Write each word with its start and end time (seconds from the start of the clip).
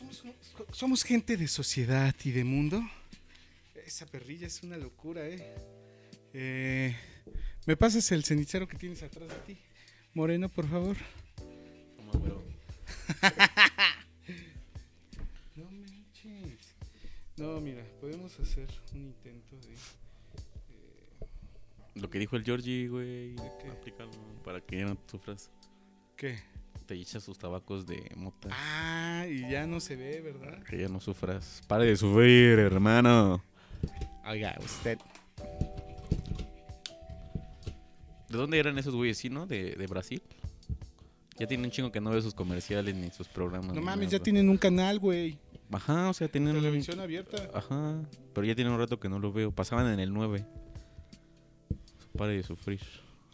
somos, 0.00 0.24
somos 0.72 1.04
gente 1.04 1.36
de 1.36 1.46
sociedad 1.46 2.14
y 2.24 2.30
de 2.30 2.44
mundo. 2.44 2.82
Esa 3.86 4.06
perrilla 4.06 4.46
es 4.46 4.62
una 4.62 4.76
locura, 4.76 5.28
¿eh? 5.28 5.54
eh 6.32 6.96
¿Me 7.66 7.76
pasas 7.76 8.10
el 8.12 8.24
cenicero 8.24 8.66
que 8.66 8.76
tienes 8.76 9.02
atrás 9.02 9.28
de 9.28 9.54
ti? 9.54 9.60
Moreno, 10.14 10.48
por 10.48 10.68
favor. 10.68 10.96
no 15.56 15.70
manches. 15.70 16.74
No, 17.36 17.60
mira, 17.60 17.84
podemos 18.00 18.38
hacer 18.40 18.68
un 18.94 19.02
intento 19.02 19.56
de... 19.56 19.74
Eh, 19.74 19.76
Lo 21.96 22.08
que 22.08 22.18
dijo 22.18 22.36
el 22.36 22.44
Georgie, 22.44 22.88
güey. 22.88 23.36
Aplícalo 23.70 24.10
para 24.42 24.60
que 24.60 24.78
ya 24.78 24.86
no 24.86 24.96
sufras. 25.10 25.50
¿Qué? 26.16 26.38
Te 26.90 26.96
echas 26.96 27.22
sus 27.22 27.38
tabacos 27.38 27.86
de 27.86 28.10
mota. 28.16 28.48
Ah, 28.50 29.24
y 29.24 29.48
ya 29.48 29.64
no 29.64 29.78
se 29.78 29.94
ve, 29.94 30.20
¿verdad? 30.22 30.60
Que 30.64 30.76
ya 30.76 30.88
no 30.88 30.98
sufras. 30.98 31.62
Pare 31.68 31.86
de 31.86 31.96
sufrir, 31.96 32.58
hermano. 32.58 33.44
Oiga, 34.26 34.58
usted. 34.58 34.98
¿De 38.28 38.36
dónde 38.36 38.58
eran 38.58 38.76
esos 38.76 38.92
güeyes, 38.92 39.18
sí, 39.18 39.30
no? 39.30 39.46
¿De, 39.46 39.76
de 39.76 39.86
Brasil? 39.86 40.20
Ya 41.38 41.46
tienen 41.46 41.66
un 41.66 41.70
chingo 41.70 41.92
que 41.92 42.00
no 42.00 42.10
ve 42.10 42.20
sus 42.22 42.34
comerciales 42.34 42.92
ni 42.96 43.08
sus 43.10 43.28
programas. 43.28 43.72
No 43.72 43.82
mames, 43.82 44.10
ya 44.10 44.18
tienen 44.18 44.48
un 44.48 44.58
canal, 44.58 44.98
güey. 44.98 45.38
Ajá, 45.70 46.08
o 46.08 46.12
sea, 46.12 46.26
tienen... 46.26 46.56
Televisión 46.56 46.98
abierta. 46.98 47.36
Ajá, 47.54 48.02
pero 48.34 48.44
ya 48.48 48.56
tiene 48.56 48.68
un 48.68 48.78
rato 48.80 48.98
que 48.98 49.08
no 49.08 49.20
lo 49.20 49.32
veo. 49.32 49.52
Pasaban 49.52 49.86
en 49.92 50.00
el 50.00 50.12
9. 50.12 50.44
Pare 52.18 52.32
de 52.32 52.42
sufrir. 52.42 52.80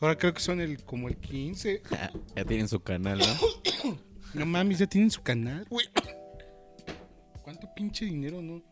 Ahora 0.01 0.17
creo 0.17 0.35
que 0.35 0.41
son 0.41 0.61
el 0.61 0.83
como 0.85 1.09
el 1.09 1.17
15. 1.17 1.83
ya 2.37 2.45
tienen 2.45 2.69
su 2.69 2.81
canal, 2.81 3.19
¿no? 3.19 3.97
no 4.35 4.47
mames, 4.47 4.79
ya 4.79 4.87
tienen 4.87 5.11
su 5.11 5.23
canal, 5.23 5.67
güey. 5.71 5.87
¿Cuánto 7.43 7.69
pinche 7.75 8.05
dinero 8.05 8.43
no, 8.43 8.63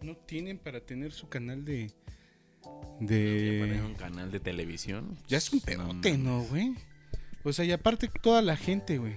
no 0.00 0.16
tienen 0.16 0.58
para 0.58 0.80
tener 0.80 1.12
su 1.12 1.28
canal 1.28 1.64
de 1.64 1.92
de... 3.00 3.82
un 3.84 3.94
canal 3.94 4.30
de 4.30 4.40
televisión. 4.40 5.18
Ya 5.28 5.38
es 5.38 5.52
un 5.52 5.60
pedote, 5.60 6.16
¿no, 6.16 6.42
güey? 6.44 6.74
O 7.44 7.52
sea, 7.52 7.64
y 7.64 7.72
aparte 7.72 8.08
toda 8.08 8.42
la 8.42 8.56
gente, 8.56 8.98
güey, 8.98 9.16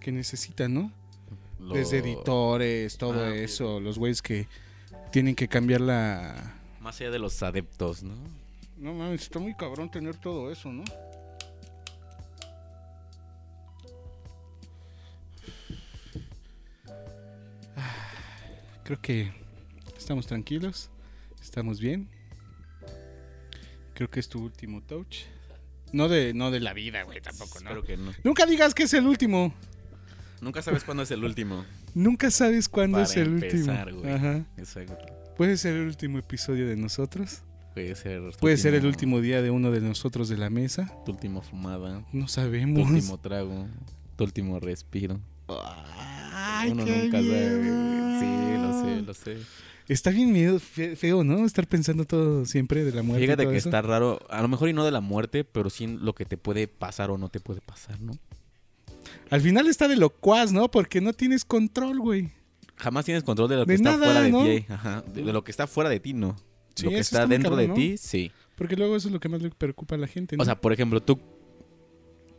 que 0.00 0.12
necesita, 0.12 0.68
¿no? 0.68 0.92
Desde 1.74 1.98
editores, 1.98 2.96
todo 2.96 3.26
ah, 3.26 3.34
eso, 3.34 3.80
los 3.80 3.98
güeyes 3.98 4.22
que 4.22 4.48
tienen 5.12 5.34
que 5.34 5.46
cambiar 5.46 5.82
la... 5.82 6.58
Más 6.80 6.98
allá 7.00 7.10
de 7.10 7.18
los 7.18 7.42
adeptos, 7.42 8.02
¿no? 8.02 8.14
No 8.80 8.94
mames, 8.94 9.20
está 9.20 9.38
muy 9.38 9.54
cabrón 9.54 9.90
tener 9.90 10.16
todo 10.16 10.50
eso, 10.50 10.72
¿no? 10.72 10.84
Creo 18.82 18.98
que 19.02 19.32
estamos 19.98 20.26
tranquilos, 20.26 20.90
estamos 21.42 21.78
bien. 21.78 22.08
Creo 23.92 24.10
que 24.10 24.18
es 24.18 24.30
tu 24.30 24.42
último 24.42 24.82
touch. 24.82 25.24
No 25.92 26.08
de, 26.08 26.32
no 26.32 26.50
de 26.50 26.60
la 26.60 26.72
vida, 26.72 27.02
güey, 27.02 27.20
tampoco, 27.20 27.60
¿no? 27.60 27.82
que 27.82 27.98
no. 27.98 28.12
Nunca 28.24 28.46
digas 28.46 28.72
que 28.72 28.84
es 28.84 28.94
el 28.94 29.06
último. 29.06 29.52
Nunca 30.40 30.62
sabes 30.62 30.84
cuándo 30.84 31.02
es 31.02 31.10
el 31.10 31.22
último. 31.22 31.66
Nunca 31.94 32.30
sabes 32.30 32.66
cuándo 32.70 33.02
es 33.02 33.14
el 33.14 33.28
último. 33.28 33.74
Güey. 34.00 34.10
Ajá. 34.10 34.46
Exacto. 34.56 35.04
Puede 35.36 35.58
ser 35.58 35.76
el 35.76 35.86
último 35.86 36.18
episodio 36.18 36.66
de 36.66 36.76
nosotros. 36.76 37.42
Puede 37.74 37.94
ser. 37.94 38.22
Puede 38.40 38.56
ser 38.56 38.74
el 38.74 38.86
último 38.86 39.20
día 39.20 39.42
de 39.42 39.50
uno 39.50 39.70
de 39.70 39.80
nosotros 39.80 40.28
de 40.28 40.36
la 40.36 40.50
mesa. 40.50 40.92
Tu 41.04 41.12
última 41.12 41.40
fumada. 41.40 42.04
No 42.12 42.28
sabemos. 42.28 42.82
Tu 42.82 42.94
último 42.94 43.18
trago. 43.18 43.66
Tu 44.16 44.24
último 44.24 44.60
respiro. 44.60 45.20
Ay, 46.32 46.70
Uno 46.70 46.84
nunca 46.84 47.18
sabe. 47.18 47.62
Sí, 48.20 48.58
lo 48.58 48.84
sé, 48.84 49.02
lo 49.02 49.14
sé. 49.14 49.36
Está 49.88 50.10
bien 50.10 50.32
miedo, 50.32 50.60
feo, 50.60 51.24
¿no? 51.24 51.44
Estar 51.44 51.66
pensando 51.66 52.04
todo 52.04 52.44
siempre 52.46 52.84
de 52.84 52.92
la 52.92 53.02
muerte. 53.02 53.26
Fíjate 53.26 53.48
que 53.48 53.56
está 53.56 53.82
raro, 53.82 54.20
a 54.30 54.40
lo 54.40 54.46
mejor 54.46 54.68
y 54.68 54.72
no 54.72 54.84
de 54.84 54.92
la 54.92 55.00
muerte, 55.00 55.42
pero 55.42 55.68
sí 55.68 55.88
lo 55.88 56.14
que 56.14 56.24
te 56.24 56.36
puede 56.36 56.68
pasar 56.68 57.10
o 57.10 57.18
no 57.18 57.28
te 57.28 57.40
puede 57.40 57.60
pasar, 57.60 58.00
¿no? 58.00 58.12
Al 59.30 59.40
final 59.40 59.66
está 59.66 59.88
de 59.88 59.96
locuaz, 59.96 60.52
¿no? 60.52 60.70
Porque 60.70 61.00
no 61.00 61.12
tienes 61.12 61.44
control, 61.44 61.98
güey. 61.98 62.30
Jamás 62.76 63.04
tienes 63.04 63.24
control 63.24 63.48
de 63.48 63.56
lo 63.56 63.66
que 63.66 63.74
está 63.74 63.98
fuera 63.98 64.22
de 64.22 64.30
ti. 64.30 64.66
Ajá. 64.68 65.02
De, 65.12 65.22
lo 65.22 65.42
que 65.42 65.50
está 65.50 65.66
fuera 65.66 65.90
de 65.90 65.98
ti, 65.98 66.12
no. 66.12 66.36
Lo 66.82 66.90
que 66.90 66.98
está, 66.98 67.26
dentro 67.26 67.56
de 67.56 67.68
ti, 67.68 67.96
sí. 67.96 68.32
Porque 68.56 68.76
luego 68.76 68.96
eso 68.96 69.08
es 69.08 69.12
lo 69.12 69.20
que 69.20 69.28
más 69.28 69.40
le 69.40 69.50
preocupa 69.50 69.94
a 69.94 69.98
la 69.98 70.06
gente. 70.06 70.36
¿no? 70.36 70.42
O 70.42 70.44
sea, 70.44 70.60
por 70.60 70.72
ejemplo, 70.72 71.00
tú 71.00 71.18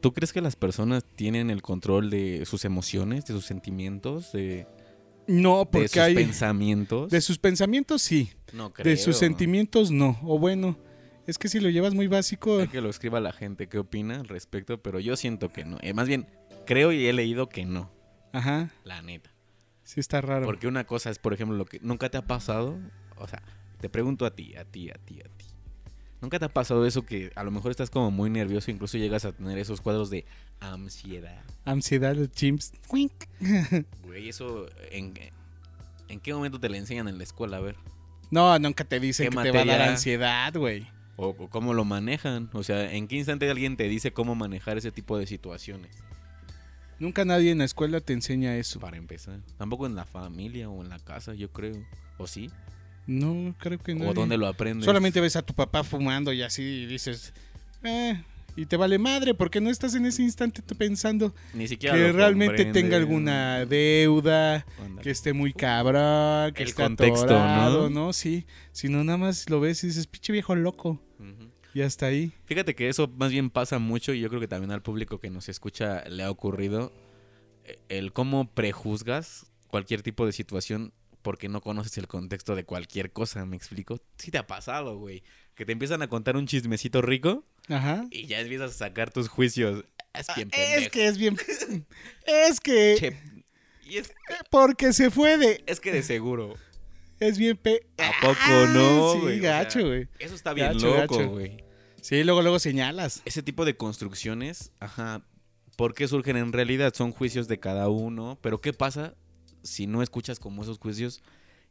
¿Tú 0.02 0.14
crees 0.14 0.34
que 0.34 0.42
las 0.42 0.56
personas 0.56 1.06
tienen 1.16 1.52
el 1.52 1.62
control 1.62 2.10
de 2.10 2.44
sus 2.48 2.66
emociones, 2.66 3.26
de 3.28 3.36
sus 3.36 3.46
sentimientos, 3.46 4.32
de, 4.32 4.66
no, 5.28 5.66
porque 5.66 5.84
de 5.84 5.88
sus 5.90 5.98
hay. 5.98 6.16
pensamientos. 6.16 7.12
De 7.12 7.22
sus 7.22 7.38
pensamientos 7.38 8.02
sí. 8.02 8.32
No 8.52 8.74
creo. 8.74 8.84
De 8.84 8.98
sus 8.98 9.18
sentimientos 9.18 9.92
no. 9.92 10.20
O 10.24 10.40
bueno, 10.40 10.78
es 11.28 11.38
que 11.38 11.48
si 11.48 11.60
lo 11.60 11.70
llevas 11.70 11.94
muy 11.94 12.08
básico. 12.08 12.60
Hay 12.60 12.68
que 12.68 12.82
lo 12.82 12.90
escriba 12.90 13.20
la 13.20 13.32
gente 13.32 13.68
qué 13.68 13.78
opina 13.78 14.16
al 14.16 14.28
respecto, 14.28 14.82
pero 14.82 15.00
yo 15.00 15.16
siento 15.16 15.54
que 15.54 15.66
no. 15.66 15.78
Eh, 15.82 15.94
más 15.94 16.08
bien, 16.08 16.28
creo 16.66 16.92
y 16.92 17.06
he 17.06 17.14
leído 17.14 17.48
que 17.48 17.66
no. 17.66 17.92
Ajá. 18.34 18.72
La 18.84 19.02
neta. 19.02 19.32
Sí, 19.84 20.00
está 20.00 20.22
raro. 20.22 20.46
Porque 20.46 20.68
una 20.68 20.86
cosa 20.86 21.10
es, 21.10 21.20
por 21.20 21.34
ejemplo, 21.34 21.58
lo 21.58 21.66
que 21.66 21.80
nunca 21.82 22.10
te 22.10 22.18
ha 22.18 22.26
pasado. 22.26 22.80
O 23.18 23.28
sea, 23.28 23.44
te 23.82 23.90
pregunto 23.90 24.26
a 24.26 24.34
ti, 24.34 24.56
a 24.56 24.64
ti, 24.64 24.90
a 24.90 24.94
ti, 24.94 25.20
a 25.20 25.24
ti. 25.24 25.46
¿Nunca 26.22 26.38
te 26.38 26.46
ha 26.46 26.50
pasado 26.50 26.86
eso 26.86 27.04
que 27.04 27.32
a 27.36 27.44
lo 27.44 27.50
mejor 27.50 27.72
estás 27.72 27.90
como 27.90 28.12
muy 28.12 28.30
nervioso, 28.30 28.70
incluso 28.70 28.98
llegas 29.00 29.26
a 29.26 29.32
tener 29.32 29.58
esos 29.58 29.82
cuadros 29.82 30.12
de 30.12 30.26
ansiedad? 30.60 31.44
Ansiedad, 31.66 32.16
chimps. 32.34 32.74
Güey, 34.04 34.30
eso, 34.30 34.68
¿en, 34.92 35.14
¿en 36.08 36.20
qué 36.20 36.34
momento 36.34 36.60
te 36.60 36.70
le 36.70 36.78
enseñan 36.78 37.08
en 37.08 37.18
la 37.18 37.24
escuela? 37.24 37.58
A 37.58 37.62
ver. 37.62 37.76
No, 38.30 38.58
nunca 38.60 38.84
te 38.84 39.00
dicen 39.00 39.30
que 39.30 39.42
te 39.42 39.52
va 39.52 39.62
a 39.62 39.66
dar 39.66 39.82
ansiedad, 39.82 40.54
güey. 40.54 40.88
O, 41.18 41.34
cómo 41.50 41.74
lo 41.74 41.86
manejan. 41.86 42.50
O 42.54 42.64
sea, 42.64 42.94
¿en 42.94 43.08
qué 43.08 43.16
instante 43.18 43.50
alguien 43.50 43.76
te 43.76 43.88
dice 43.88 44.14
cómo 44.14 44.36
manejar 44.36 44.78
ese 44.78 44.92
tipo 44.92 45.18
de 45.18 45.26
situaciones? 45.26 45.98
Nunca 47.00 47.26
nadie 47.26 47.50
en 47.50 47.58
la 47.58 47.66
escuela 47.66 48.00
te 48.00 48.14
enseña 48.14 48.56
eso. 48.58 48.80
Para 48.80 48.98
empezar. 48.98 49.40
Tampoco 49.58 49.88
en 49.88 49.96
la 49.96 50.06
familia 50.06 50.70
o 50.70 50.84
en 50.84 50.90
la 50.90 51.00
casa, 51.00 51.34
yo 51.34 51.52
creo. 51.52 51.76
¿O 52.18 52.28
sí? 52.28 52.52
No, 53.08 53.56
creo 53.58 53.80
que 53.80 53.96
no. 53.96 54.10
¿O 54.10 54.14
dónde 54.14 54.38
lo 54.38 54.48
aprendes? 54.48 54.86
Solamente 54.86 55.20
ves 55.20 55.36
a 55.36 55.42
tu 55.42 55.54
papá 55.54 55.84
fumando 55.84 56.32
y 56.34 56.42
así 56.42 56.86
dices, 56.86 57.34
eh, 57.84 58.22
y 58.56 58.66
te 58.66 58.78
vale 58.78 58.98
madre 59.00 59.34
porque 59.34 59.62
no 59.62 59.70
estás 59.70 59.96
en 59.96 60.06
ese 60.06 60.24
instante 60.24 60.62
pensando 60.76 61.34
Ni 61.54 61.68
siquiera 61.68 61.96
que 61.96 62.12
realmente 62.12 62.66
tenga 62.66 62.98
alguna 62.98 63.66
deuda, 63.66 64.66
que 65.02 65.10
esté 65.10 65.34
muy 65.34 65.54
cabrón, 65.54 66.54
que 66.54 66.64
esté 66.64 66.84
contexto, 66.84 67.38
¿no? 67.40 67.90
¿no? 67.90 68.14
Sí, 68.14 68.46
sino 68.72 69.04
nada 69.04 69.18
más 69.18 69.50
lo 69.50 69.60
ves 69.60 69.84
y 69.84 69.88
dices, 69.88 70.08
pinche 70.08 70.34
viejo 70.34 70.56
loco. 70.56 71.02
Y 71.74 71.82
hasta 71.84 72.08
ahí. 72.08 72.34
Fíjate 72.44 72.76
que 72.76 72.90
eso 72.90 73.10
más 73.16 73.32
bien 73.32 73.50
pasa 73.50 73.80
mucho 73.80 74.14
y 74.14 74.20
yo 74.20 74.28
creo 74.28 74.42
que 74.42 74.48
también 74.50 74.72
al 74.72 74.82
público 74.82 75.20
que 75.20 75.30
nos 75.30 75.48
escucha 75.48 76.04
le 76.10 76.24
ha 76.24 76.30
ocurrido 76.30 76.92
eh, 77.64 77.80
el 77.88 78.12
cómo 78.12 78.52
prejuzgas 78.52 79.46
cualquier 79.70 80.02
tipo 80.02 80.26
de 80.26 80.34
situación 80.34 80.92
porque 81.22 81.50
no 81.50 81.62
conoces 81.62 81.98
el 81.98 82.08
contexto 82.08 82.56
de 82.56 82.64
cualquier 82.64 83.12
cosa, 83.12 83.46
¿me 83.46 83.56
explico? 83.56 84.02
Sí 84.18 84.32
te 84.32 84.38
ha 84.38 84.48
pasado, 84.48 84.98
güey. 84.98 85.24
Que 85.56 85.66
te 85.66 85.72
empiezan 85.72 86.02
a 86.02 86.08
contar 86.08 86.38
un 86.38 86.48
chismecito 86.48 87.02
rico 87.02 87.46
Ajá. 87.68 88.06
y 88.10 88.26
ya 88.26 88.40
empiezas 88.40 88.72
a 88.72 88.74
sacar 88.74 89.12
tus 89.12 89.30
juicios. 89.30 89.84
Es 90.14 90.28
bien 90.36 90.50
ah, 90.54 90.76
Es 90.76 90.90
que 90.90 91.08
es 91.08 91.18
bien... 91.18 91.38
es 92.26 92.60
que... 92.60 93.18
Y 93.86 93.98
es... 93.98 94.14
Porque 94.50 94.94
se 94.94 95.12
fue 95.12 95.38
de... 95.38 95.64
Es 95.68 95.80
que 95.80 95.92
de 95.92 96.04
seguro. 96.04 96.56
Es 97.20 97.38
bien 97.38 97.58
pe... 97.58 97.88
¿A 97.98 98.12
poco 98.22 98.68
no, 98.74 99.20
güey? 99.20 99.36
Sí, 99.36 99.42
gacho, 99.42 99.86
güey. 99.86 100.08
eso 100.20 100.34
está 100.34 100.54
bien 100.54 100.82
loco, 100.82 101.28
güey. 101.28 101.64
Sí, 102.02 102.24
luego, 102.24 102.42
luego 102.42 102.58
señalas. 102.58 103.22
Ese 103.26 103.44
tipo 103.44 103.64
de 103.64 103.78
construcciones, 103.78 104.72
ajá, 104.80 105.24
¿por 105.76 105.94
qué 105.94 106.08
surgen 106.08 106.36
en 106.36 106.52
realidad? 106.52 106.94
Son 106.96 107.12
juicios 107.12 107.48
de 107.48 107.60
cada 107.60 107.90
uno, 107.90 108.40
pero 108.42 108.60
¿qué 108.60 108.74
pasa 108.74 109.14
si 109.64 109.88
no 109.88 110.02
escuchas 110.02 110.40
como 110.40 110.64
esos 110.64 110.78
juicios 110.80 111.22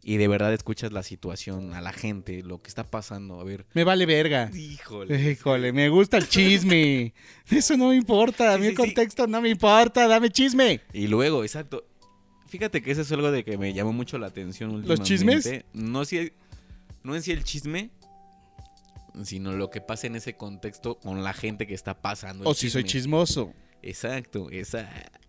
y 0.02 0.16
de 0.16 0.28
verdad 0.28 0.52
escuchas 0.54 0.92
la 0.92 1.02
situación, 1.02 1.74
a 1.74 1.80
la 1.80 1.92
gente, 1.92 2.42
lo 2.42 2.62
que 2.62 2.68
está 2.68 2.84
pasando, 2.84 3.40
a 3.40 3.44
ver. 3.44 3.66
Me 3.74 3.84
vale 3.84 4.06
verga. 4.06 4.50
Híjole. 4.54 5.32
Híjole, 5.32 5.72
me 5.72 5.88
gusta 5.90 6.16
el 6.16 6.28
chisme. 6.28 7.12
Eso 7.50 7.76
no 7.76 7.88
me 7.88 7.96
importa, 7.96 8.54
a 8.54 8.58
mí 8.58 8.66
el 8.66 8.74
contexto 8.74 9.26
no 9.26 9.40
me 9.42 9.50
importa, 9.50 10.08
dame 10.08 10.30
chisme. 10.30 10.80
Y 10.92 11.06
luego, 11.06 11.42
exacto. 11.42 11.86
Fíjate 12.48 12.82
que 12.82 12.90
eso 12.90 13.02
es 13.02 13.12
algo 13.12 13.30
de 13.30 13.44
que 13.44 13.56
me 13.56 13.72
llamó 13.72 13.92
mucho 13.92 14.18
la 14.18 14.26
atención 14.26 14.70
últimamente. 14.70 15.00
¿Los 15.00 15.08
chismes? 15.08 15.64
No, 15.72 16.04
si, 16.04 16.32
no 17.04 17.14
en 17.14 17.22
sí 17.22 17.30
el 17.30 17.44
chisme, 17.44 17.90
sino 19.22 19.52
lo 19.52 19.70
que 19.70 19.80
pasa 19.80 20.08
en 20.08 20.16
ese 20.16 20.34
contexto 20.34 20.98
con 20.98 21.22
la 21.22 21.32
gente 21.32 21.68
que 21.68 21.74
está 21.74 22.02
pasando. 22.02 22.48
O 22.48 22.54
si 22.54 22.68
soy 22.68 22.82
chismoso. 22.82 23.54
Exacto, 23.82 24.50
exacto. 24.50 25.19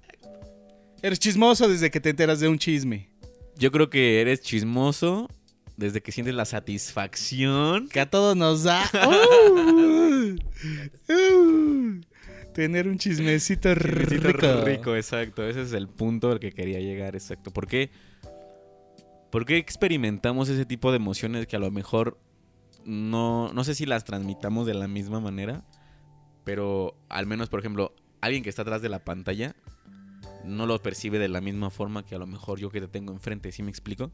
Eres 1.03 1.19
chismoso 1.19 1.67
desde 1.67 1.89
que 1.89 1.99
te 1.99 2.09
enteras 2.11 2.39
de 2.39 2.47
un 2.47 2.59
chisme. 2.59 3.09
Yo 3.57 3.71
creo 3.71 3.89
que 3.89 4.21
eres 4.21 4.41
chismoso 4.41 5.29
desde 5.75 6.01
que 6.01 6.11
sientes 6.11 6.35
la 6.35 6.45
satisfacción 6.45 7.89
que 7.89 7.99
a 7.99 8.09
todos 8.09 8.35
nos 8.37 8.63
da. 8.63 8.83
Uh, 10.61 11.11
uh, 11.11 12.01
Tener 12.53 12.87
un 12.87 12.99
chismecito 12.99 13.73
rico. 13.73 14.27
Rico. 14.27 14.61
rico, 14.63 14.95
exacto. 14.95 15.47
Ese 15.47 15.63
es 15.63 15.73
el 15.73 15.87
punto 15.87 16.31
al 16.31 16.39
que 16.39 16.51
quería 16.51 16.79
llegar, 16.79 17.15
exacto. 17.15 17.49
¿Por 17.51 17.65
qué? 17.65 17.89
¿Por 19.31 19.45
qué 19.45 19.57
experimentamos 19.57 20.49
ese 20.49 20.65
tipo 20.65 20.91
de 20.91 20.97
emociones 20.97 21.47
que 21.47 21.55
a 21.55 21.59
lo 21.59 21.71
mejor 21.71 22.19
no, 22.85 23.51
no 23.53 23.63
sé 23.63 23.73
si 23.73 23.87
las 23.87 24.03
transmitamos 24.03 24.67
de 24.67 24.75
la 24.75 24.87
misma 24.87 25.19
manera, 25.19 25.65
pero 26.43 26.95
al 27.09 27.25
menos, 27.25 27.49
por 27.49 27.59
ejemplo, 27.59 27.95
alguien 28.21 28.43
que 28.43 28.49
está 28.49 28.61
atrás 28.61 28.83
de 28.83 28.89
la 28.89 29.03
pantalla 29.03 29.55
no 30.45 30.65
lo 30.65 30.81
percibe 30.81 31.19
de 31.19 31.29
la 31.29 31.41
misma 31.41 31.69
forma 31.69 32.03
que 32.05 32.15
a 32.15 32.17
lo 32.17 32.27
mejor 32.27 32.59
yo 32.59 32.69
que 32.69 32.81
te 32.81 32.87
tengo 32.87 33.13
enfrente, 33.13 33.51
¿sí 33.51 33.63
me 33.63 33.69
explico? 33.69 34.11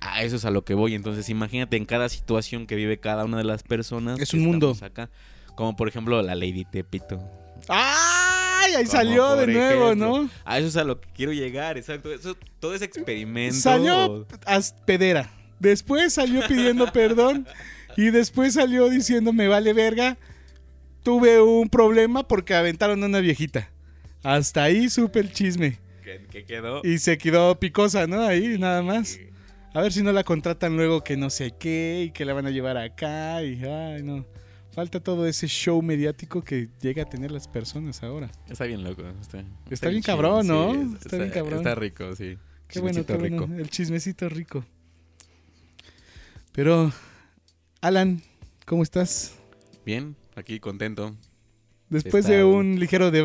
A 0.00 0.22
eso 0.22 0.36
es 0.36 0.44
a 0.44 0.50
lo 0.50 0.64
que 0.64 0.74
voy. 0.74 0.94
Entonces, 0.94 1.28
imagínate 1.28 1.76
en 1.76 1.84
cada 1.84 2.08
situación 2.08 2.66
que 2.66 2.74
vive 2.74 2.98
cada 2.98 3.24
una 3.24 3.36
de 3.38 3.44
las 3.44 3.62
personas. 3.62 4.18
Es 4.20 4.32
un 4.34 4.40
mundo. 4.40 4.76
Acá, 4.80 5.10
como 5.54 5.76
por 5.76 5.88
ejemplo 5.88 6.20
la 6.22 6.34
Lady 6.34 6.64
Tepito. 6.64 7.22
¡Ay! 7.68 8.72
Ahí 8.74 8.84
Como 8.84 8.96
salió 8.96 9.36
de 9.36 9.46
nuevo, 9.46 9.86
ejemplo. 9.86 10.22
¿no? 10.22 10.30
A 10.44 10.58
eso 10.58 10.68
es 10.68 10.76
a 10.76 10.84
lo 10.84 11.00
que 11.00 11.08
quiero 11.14 11.32
llegar, 11.32 11.76
exacto. 11.76 12.12
Eso, 12.12 12.36
todo 12.60 12.74
ese 12.74 12.84
experimento. 12.84 13.56
Salió 13.56 14.26
pedera. 14.84 15.30
Después 15.58 16.14
salió 16.14 16.46
pidiendo 16.46 16.86
perdón. 16.92 17.46
Y 17.96 18.10
después 18.10 18.54
salió 18.54 18.88
diciendo, 18.88 19.32
me 19.32 19.48
vale 19.48 19.72
verga. 19.72 20.18
Tuve 21.02 21.40
un 21.40 21.68
problema 21.68 22.26
porque 22.26 22.54
aventaron 22.54 23.02
a 23.02 23.06
una 23.06 23.20
viejita. 23.20 23.70
Hasta 24.26 24.64
ahí 24.64 24.88
supe 24.88 25.20
el 25.20 25.32
chisme. 25.32 25.78
que 26.32 26.44
quedó. 26.44 26.80
Y 26.84 26.98
se 26.98 27.16
quedó 27.16 27.60
picosa, 27.60 28.08
¿no? 28.08 28.22
Ahí 28.22 28.58
nada 28.58 28.82
más. 28.82 29.20
A 29.72 29.80
ver 29.80 29.92
si 29.92 30.02
no 30.02 30.10
la 30.10 30.24
contratan 30.24 30.74
luego 30.76 31.04
que 31.04 31.16
no 31.16 31.30
sé 31.30 31.52
qué 31.56 32.06
y 32.08 32.10
que 32.10 32.24
la 32.24 32.32
van 32.32 32.44
a 32.46 32.50
llevar 32.50 32.76
acá 32.76 33.40
y 33.44 33.62
ay 33.64 34.02
no. 34.02 34.26
Falta 34.72 34.98
todo 34.98 35.28
ese 35.28 35.46
show 35.46 35.80
mediático 35.80 36.42
que 36.42 36.68
llega 36.80 37.04
a 37.04 37.06
tener 37.08 37.30
las 37.30 37.46
personas 37.46 38.02
ahora. 38.02 38.28
Está 38.50 38.64
bien 38.64 38.82
loco. 38.82 39.04
Está, 39.20 39.44
Está 39.70 39.90
bien 39.90 40.02
chido, 40.02 40.16
cabrón, 40.16 40.46
¿no? 40.48 40.72
sí, 40.74 40.96
Está 41.04 41.16
bien 41.18 41.30
cabrón. 41.30 41.58
Está 41.58 41.74
rico, 41.76 42.16
sí. 42.16 42.36
Qué 42.66 42.80
bueno, 42.80 43.06
qué 43.06 43.14
bueno. 43.14 43.46
rico. 43.46 43.54
El 43.62 43.70
chismecito 43.70 44.28
rico. 44.28 44.64
Pero, 46.50 46.92
Alan, 47.80 48.22
¿cómo 48.64 48.82
estás? 48.82 49.36
Bien, 49.84 50.16
aquí 50.34 50.58
contento. 50.58 51.14
Después 51.90 52.24
Está 52.24 52.38
de 52.38 52.44
un 52.44 52.80
ligero 52.80 53.10
de 53.12 53.22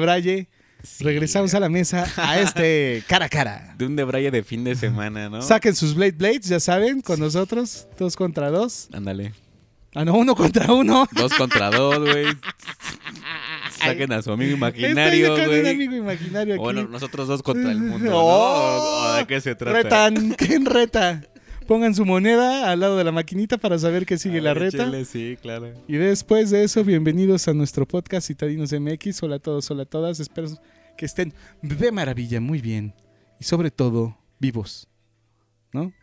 regresamos 1.00 1.54
a 1.54 1.60
la 1.60 1.70
mesa 1.70 2.06
a 2.18 2.40
este 2.40 3.04
cara 3.08 3.26
a 3.26 3.30
cara. 3.30 3.76
De 3.78 3.86
un 3.86 3.96
debraye 3.96 4.32
de 4.32 4.44
fin 4.44 4.64
de 4.64 4.76
semana, 4.76 5.30
¿no? 5.30 5.42
Saquen 5.42 5.76
sus 5.76 5.96
Blade 5.96 6.14
Blades, 6.14 6.48
ya 6.48 6.60
saben, 6.60 7.02
con 7.02 7.20
nosotros, 7.20 7.88
dos 7.98 8.16
contra 8.16 8.50
dos. 8.50 8.90
Ándale. 8.94 9.34
Ah, 9.94 10.06
no, 10.06 10.14
uno 10.14 10.36
contra 10.36 10.72
uno. 10.72 11.06
Dos 11.12 11.34
contra 11.34 11.70
dos, 11.70 12.00
güey. 12.00 12.26
Saquen 13.78 14.14
a 14.14 14.22
su 14.22 14.32
amigo 14.32 14.54
imaginario, 14.56 15.36
un 15.36 15.46
güey. 15.46 15.70
amigo 15.70 15.96
imaginario 15.96 16.54
aquí. 16.54 16.64
Bueno, 16.64 16.88
nosotros 16.88 17.28
dos 17.28 17.44
contra 17.44 17.72
el 17.72 17.80
mundo, 17.80 18.10
¿no? 18.10 18.12
Oh, 18.16 19.12
¿O 19.12 19.14
de 19.18 19.28
qué 19.28 19.42
se 19.42 19.56
trata? 19.56 19.82
Retan, 19.82 20.36
¿quién 20.38 20.66
reta? 20.66 21.22
Pongan 21.72 21.96
su 21.96 22.04
moneda 22.06 22.70
al 22.70 22.82
lado 22.82 22.98
de 22.98 23.06
la 23.06 23.14
maquinita 23.14 23.58
para 23.58 23.80
saber 23.80 24.06
que 24.06 24.18
sigue 24.18 24.40
A 24.40 24.42
la 24.42 24.54
reta. 24.54 24.76
échale, 24.76 25.06
sí, 25.06 25.38
claro. 25.42 25.72
Y 25.88 25.94
después 25.96 26.50
de 26.50 26.66
eso, 26.66 26.84
bienvenidos 26.84 27.48
a 27.48 27.54
nuestro 27.54 27.88
podcast 27.88 28.28
Citadinos 28.28 28.74
MX. 28.74 29.24
Hola 29.24 29.38
a 29.38 29.40
todos, 29.40 29.72
hola 29.72 29.84
a 29.84 29.86
todas. 29.86 30.20
Espero 30.20 30.50
que 30.98 31.06
estén 31.06 31.34
de 31.62 31.94
maravilla, 31.94 32.42
muy 32.42 32.60
bien. 32.60 32.94
Y 33.40 33.46
sobre 33.46 33.72
todo, 33.72 34.18
vivos. 34.38 34.90
¿No? 35.72 35.94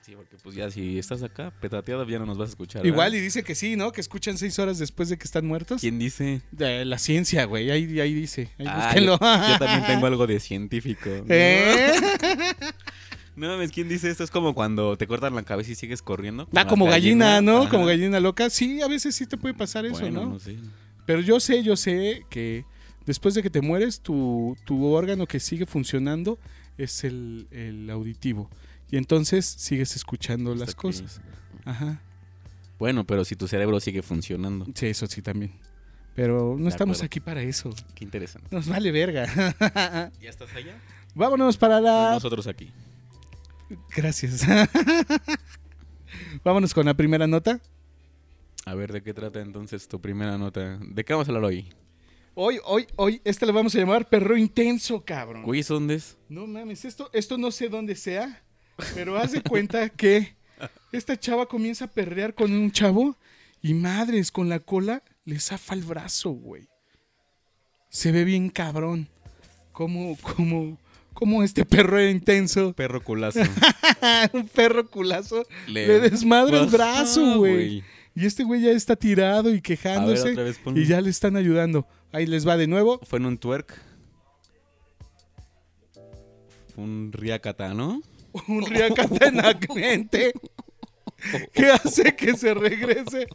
Sí, 0.00 0.14
porque 0.16 0.38
pues 0.42 0.54
ya 0.54 0.70
si 0.70 0.98
estás 0.98 1.22
acá, 1.22 1.52
petateado, 1.60 2.08
ya 2.08 2.18
no 2.18 2.24
nos 2.24 2.38
vas 2.38 2.48
a 2.48 2.52
escuchar. 2.52 2.86
Igual, 2.86 3.14
y 3.14 3.20
dice 3.20 3.42
que 3.42 3.54
sí, 3.54 3.76
¿no? 3.76 3.92
Que 3.92 4.00
escuchan 4.00 4.38
seis 4.38 4.58
horas 4.58 4.78
después 4.78 5.10
de 5.10 5.18
que 5.18 5.24
están 5.24 5.46
muertos. 5.46 5.82
¿Quién 5.82 5.98
dice? 5.98 6.40
De 6.52 6.86
la 6.86 6.96
ciencia, 6.96 7.44
güey. 7.44 7.70
Ahí, 7.70 8.00
ahí 8.00 8.14
dice. 8.14 8.48
Ahí 8.58 8.64
Ah, 8.66 8.84
búsquenlo. 8.86 9.18
yo, 9.20 9.48
yo 9.52 9.58
también 9.58 9.84
tengo 9.86 10.06
algo 10.06 10.26
de 10.26 10.40
científico. 10.40 11.10
¿Eh? 11.28 11.92
No 13.34 13.48
mames, 13.48 13.70
¿quién 13.72 13.88
dice 13.88 14.10
esto? 14.10 14.24
Es 14.24 14.30
como 14.30 14.54
cuando 14.54 14.96
te 14.98 15.06
cortan 15.06 15.34
la 15.34 15.42
cabeza 15.42 15.70
y 15.72 15.74
sigues 15.74 16.02
corriendo. 16.02 16.48
Ah, 16.54 16.66
como 16.66 16.86
gallina, 16.86 17.40
¿no? 17.40 17.62
Ajá. 17.62 17.70
Como 17.70 17.86
gallina 17.86 18.20
loca. 18.20 18.50
Sí, 18.50 18.82
a 18.82 18.88
veces 18.88 19.14
sí 19.14 19.26
te 19.26 19.36
puede 19.38 19.54
pasar 19.54 19.86
eso, 19.86 20.00
Bueno, 20.00 20.26
¿no? 20.26 20.38
sé. 20.38 20.56
Pero 21.06 21.20
yo 21.20 21.40
sé, 21.40 21.62
yo 21.62 21.76
sé 21.76 22.22
que 22.30 22.64
después 23.06 23.34
de 23.34 23.42
que 23.42 23.50
te 23.50 23.60
mueres, 23.62 24.00
tu, 24.00 24.56
tu 24.64 24.84
órgano 24.86 25.26
que 25.26 25.40
sigue 25.40 25.64
funcionando 25.66 26.38
es 26.78 27.04
el, 27.04 27.46
el 27.50 27.88
auditivo. 27.90 28.50
Y 28.90 28.98
entonces 28.98 29.46
sigues 29.46 29.96
escuchando 29.96 30.54
las 30.54 30.74
que- 30.74 30.80
cosas. 30.82 31.20
Ajá. 31.64 32.00
Bueno, 32.78 33.04
pero 33.06 33.24
si 33.24 33.36
tu 33.36 33.48
cerebro 33.48 33.80
sigue 33.80 34.02
funcionando. 34.02 34.66
Sí, 34.74 34.86
eso 34.86 35.06
sí 35.06 35.22
también. 35.22 35.52
Pero 36.14 36.56
no 36.58 36.64
De 36.64 36.68
estamos 36.68 36.98
acuerdo. 36.98 37.06
aquí 37.06 37.20
para 37.20 37.42
eso. 37.42 37.70
Qué 37.94 38.04
interesante. 38.04 38.48
Nos 38.50 38.66
vale 38.68 38.90
verga. 38.92 39.26
¿Ya 40.20 40.28
estás 40.28 40.52
allá? 40.54 40.76
Vámonos 41.14 41.56
para 41.56 41.80
la... 41.80 42.10
Nosotros 42.12 42.46
aquí. 42.46 42.70
Gracias. 43.94 44.46
Vámonos 46.44 46.74
con 46.74 46.86
la 46.86 46.94
primera 46.94 47.26
nota. 47.26 47.60
A 48.64 48.74
ver, 48.74 48.92
¿de 48.92 49.02
qué 49.02 49.12
trata 49.12 49.40
entonces 49.40 49.88
tu 49.88 50.00
primera 50.00 50.38
nota? 50.38 50.78
¿De 50.80 51.04
qué 51.04 51.12
vamos 51.12 51.28
a 51.28 51.30
hablar 51.30 51.44
hoy? 51.44 51.68
Hoy, 52.34 52.58
hoy, 52.64 52.86
hoy, 52.96 53.20
este 53.24 53.44
le 53.44 53.52
vamos 53.52 53.74
a 53.74 53.78
llamar 53.78 54.08
perro 54.08 54.36
intenso, 54.36 55.04
cabrón. 55.04 55.42
Güey, 55.42 55.60
¿eso 55.60 55.74
¿dónde 55.74 55.96
es? 55.96 56.16
No 56.28 56.46
mames, 56.46 56.84
esto, 56.84 57.10
esto 57.12 57.36
no 57.36 57.50
sé 57.50 57.68
dónde 57.68 57.94
sea, 57.94 58.42
pero 58.94 59.18
haz 59.18 59.32
de 59.32 59.42
cuenta 59.42 59.88
que 59.90 60.34
esta 60.92 61.18
chava 61.18 61.46
comienza 61.46 61.86
a 61.86 61.90
perrear 61.90 62.34
con 62.34 62.52
un 62.52 62.70
chavo 62.70 63.16
y 63.60 63.74
madres, 63.74 64.30
con 64.30 64.48
la 64.48 64.60
cola 64.60 65.02
le 65.24 65.38
zafa 65.38 65.74
el 65.74 65.82
brazo, 65.82 66.30
güey. 66.30 66.68
Se 67.88 68.12
ve 68.12 68.24
bien 68.24 68.48
cabrón. 68.48 69.08
Como, 69.72 70.16
como, 70.18 70.78
como 71.12 71.42
este 71.42 71.64
perro 71.64 71.98
era 71.98 72.10
intenso. 72.10 72.72
Perro 72.72 73.02
culazo. 73.02 73.40
un 74.32 74.48
perro 74.48 74.88
culazo 74.88 75.46
le, 75.66 76.00
desmadra 76.00 76.60
el 76.60 76.66
brazo, 76.66 77.38
güey. 77.38 77.82
Y 78.14 78.26
este 78.26 78.44
güey 78.44 78.62
ya 78.62 78.72
está 78.72 78.94
tirado 78.96 79.48
y 79.48 79.54
ver, 79.54 79.62
quejándose 79.62 80.34
vez 80.34 80.60
y 80.74 80.84
ya 80.84 81.00
le 81.00 81.10
están 81.10 81.36
ayudando. 81.36 81.86
Ahí 82.12 82.26
les 82.26 82.46
va 82.46 82.56
de 82.56 82.66
nuevo. 82.66 83.00
Fue 83.04 83.18
en 83.18 83.26
un 83.26 83.38
twerk. 83.38 83.80
Un 86.76 87.10
riacata, 87.12 87.74
¿no? 87.74 88.02
un 88.48 88.66
riacata 88.66 89.28
en 89.28 89.36
la 89.36 89.58
mente 89.74 90.32
que 91.52 91.66
hace 91.66 92.16
que 92.16 92.36
se 92.36 92.52
regrese 92.54 93.28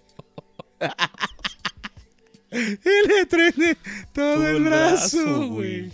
y 2.52 3.08
le 3.08 3.26
trene 3.26 3.78
todo, 4.14 4.48
el 4.48 4.64
brazo, 4.64 5.48
güey. 5.48 5.92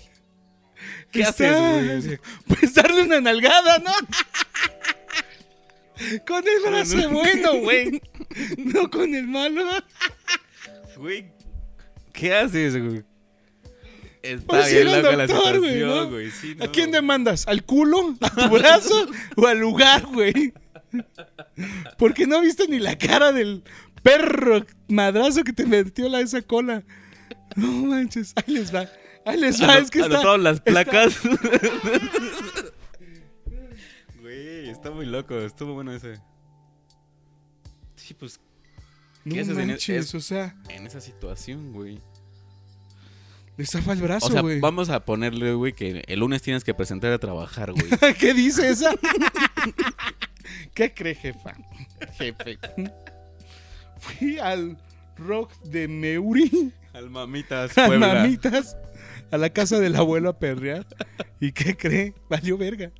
¿Qué 1.14 1.22
Está- 1.22 1.76
haces, 1.78 2.06
güey? 2.08 2.20
Pues 2.48 2.74
darle 2.74 3.04
una 3.04 3.22
nalgada, 3.22 3.78
¿no? 3.80 3.92
Con 6.28 6.44
el 6.48 6.62
brazo 6.70 7.10
bueno, 7.10 7.58
güey. 7.60 8.02
No 8.58 8.90
con 8.90 9.14
el 9.14 9.28
malo. 9.28 9.64
Güey, 10.98 11.26
¿qué 12.12 12.34
haces, 12.34 12.76
güey? 12.78 13.04
Está 14.24 14.46
Pues 14.48 14.72
bien 14.74 14.92
la 14.92 15.02
doctor, 15.02 15.60
güey, 15.60 15.74
situación, 15.74 15.90
¿no? 15.90 16.10
güey. 16.10 16.32
sí, 16.32 16.56
¿A 16.60 16.68
quién 16.68 16.92
demandas? 16.92 17.48
¿Al 17.48 17.64
culo? 17.64 18.16
¿A 18.22 18.30
tu 18.32 18.50
brazo? 18.50 19.08
¿O 19.36 19.48
al 19.48 19.60
lugar, 19.60 20.06
güey? 20.08 20.54
Porque 21.98 22.26
no 22.26 22.42
viste 22.42 22.68
ni 22.68 22.80
la 22.80 22.98
cara 22.98 23.32
del 23.32 23.64
perro 24.02 24.66
madrazo 24.88 25.44
que 25.44 25.54
te 25.54 25.66
metió 25.66 26.10
la 26.10 26.22
esa 26.22 26.42
cola. 26.42 26.84
No 27.56 27.68
manches, 27.68 28.34
ahí 28.36 28.54
les 28.56 28.74
va. 28.74 28.90
Ahí 29.26 29.40
les 29.40 29.62
va, 29.62 29.78
es 29.78 29.90
que 29.90 30.00
está. 30.00 30.14
Anotaron 30.16 30.44
las 30.44 30.60
placas. 30.62 31.18
Güey, 34.22 34.70
está 34.70 34.92
muy 34.92 35.06
loco. 35.06 35.38
Estuvo 35.40 35.74
bueno 35.74 35.92
ese. 35.94 36.20
Sí, 37.96 38.14
pues 38.14 38.40
No 39.24 39.34
¿Qué 39.34 39.42
haces 39.42 39.58
en 39.58 39.68
manches, 39.68 40.06
es- 40.08 40.16
o 40.16 40.20
sea, 40.20 40.56
en 40.70 40.86
esa 40.88 41.00
situación, 41.02 41.72
güey. 41.74 42.00
le 43.58 43.66
zafa 43.66 43.94
el 43.94 44.00
O 44.00 44.04
brazo, 44.04 44.30
sea, 44.32 44.42
güey. 44.42 44.60
vamos 44.60 44.90
a 44.90 45.06
ponerle, 45.06 45.54
güey, 45.54 45.74
que 45.74 46.04
el 46.08 46.20
lunes 46.20 46.42
tienes 46.42 46.64
que 46.64 46.74
presentar 46.74 47.12
a 47.14 47.20
trabajar, 47.20 47.72
güey. 47.72 47.86
¿Qué 48.20 48.34
dice 48.34 48.70
esa? 48.70 48.94
¿Qué 50.74 50.94
cree, 50.94 51.16
jefa? 51.16 51.54
Jefe. 52.18 52.58
Fui 54.00 54.38
al 54.40 54.78
rock 55.18 55.52
de 55.64 55.88
Meuri. 55.88 56.72
Al 56.94 57.10
mamitas, 57.10 57.76
a 57.78 57.88
Puebla. 57.88 58.14
mamitas 58.14 58.78
a 59.32 59.38
la 59.38 59.50
casa 59.50 59.80
del 59.80 59.96
abuelo 59.96 60.30
a 60.30 60.38
perrear. 60.38 60.86
¿Y 61.40 61.52
qué 61.52 61.76
cree? 61.76 62.14
Valió 62.30 62.58
verga. 62.58 62.92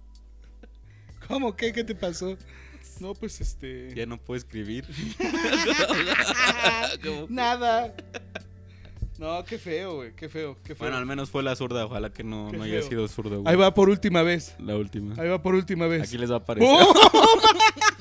¿Cómo 1.28 1.56
qué? 1.56 1.72
¿Qué 1.72 1.84
te 1.84 1.94
pasó? 1.94 2.36
No, 3.00 3.14
pues 3.14 3.40
este. 3.40 3.94
Ya 3.96 4.06
no 4.06 4.18
puedo 4.18 4.38
escribir. 4.38 4.86
Nada. 7.30 7.94
No, 9.20 9.46
qué 9.46 9.60
feo, 9.60 9.98
güey. 9.98 10.16
Qué 10.16 10.28
feo, 10.28 10.58
qué 10.64 10.74
feo. 10.74 10.78
Bueno, 10.80 10.98
al 10.98 11.06
menos 11.06 11.30
fue 11.30 11.44
la 11.44 11.56
zurda. 11.56 11.86
Ojalá 11.86 12.12
que 12.12 12.24
no, 12.24 12.52
no 12.52 12.64
haya 12.64 12.82
sido 12.82 13.08
zurdo, 13.08 13.42
güey. 13.42 13.54
Ahí 13.54 13.56
va 13.56 13.74
por 13.74 13.90
última 13.90 14.24
vez. 14.24 14.56
La 14.60 14.76
última. 14.76 15.14
Ahí 15.22 15.30
va 15.30 15.42
por 15.42 15.54
última 15.54 15.86
vez. 15.88 16.04
Aquí 16.04 16.18
les 16.18 16.32
va 16.32 16.36
a 16.36 16.40
aparecer. 16.40 16.68
¡Oh! 16.70 16.94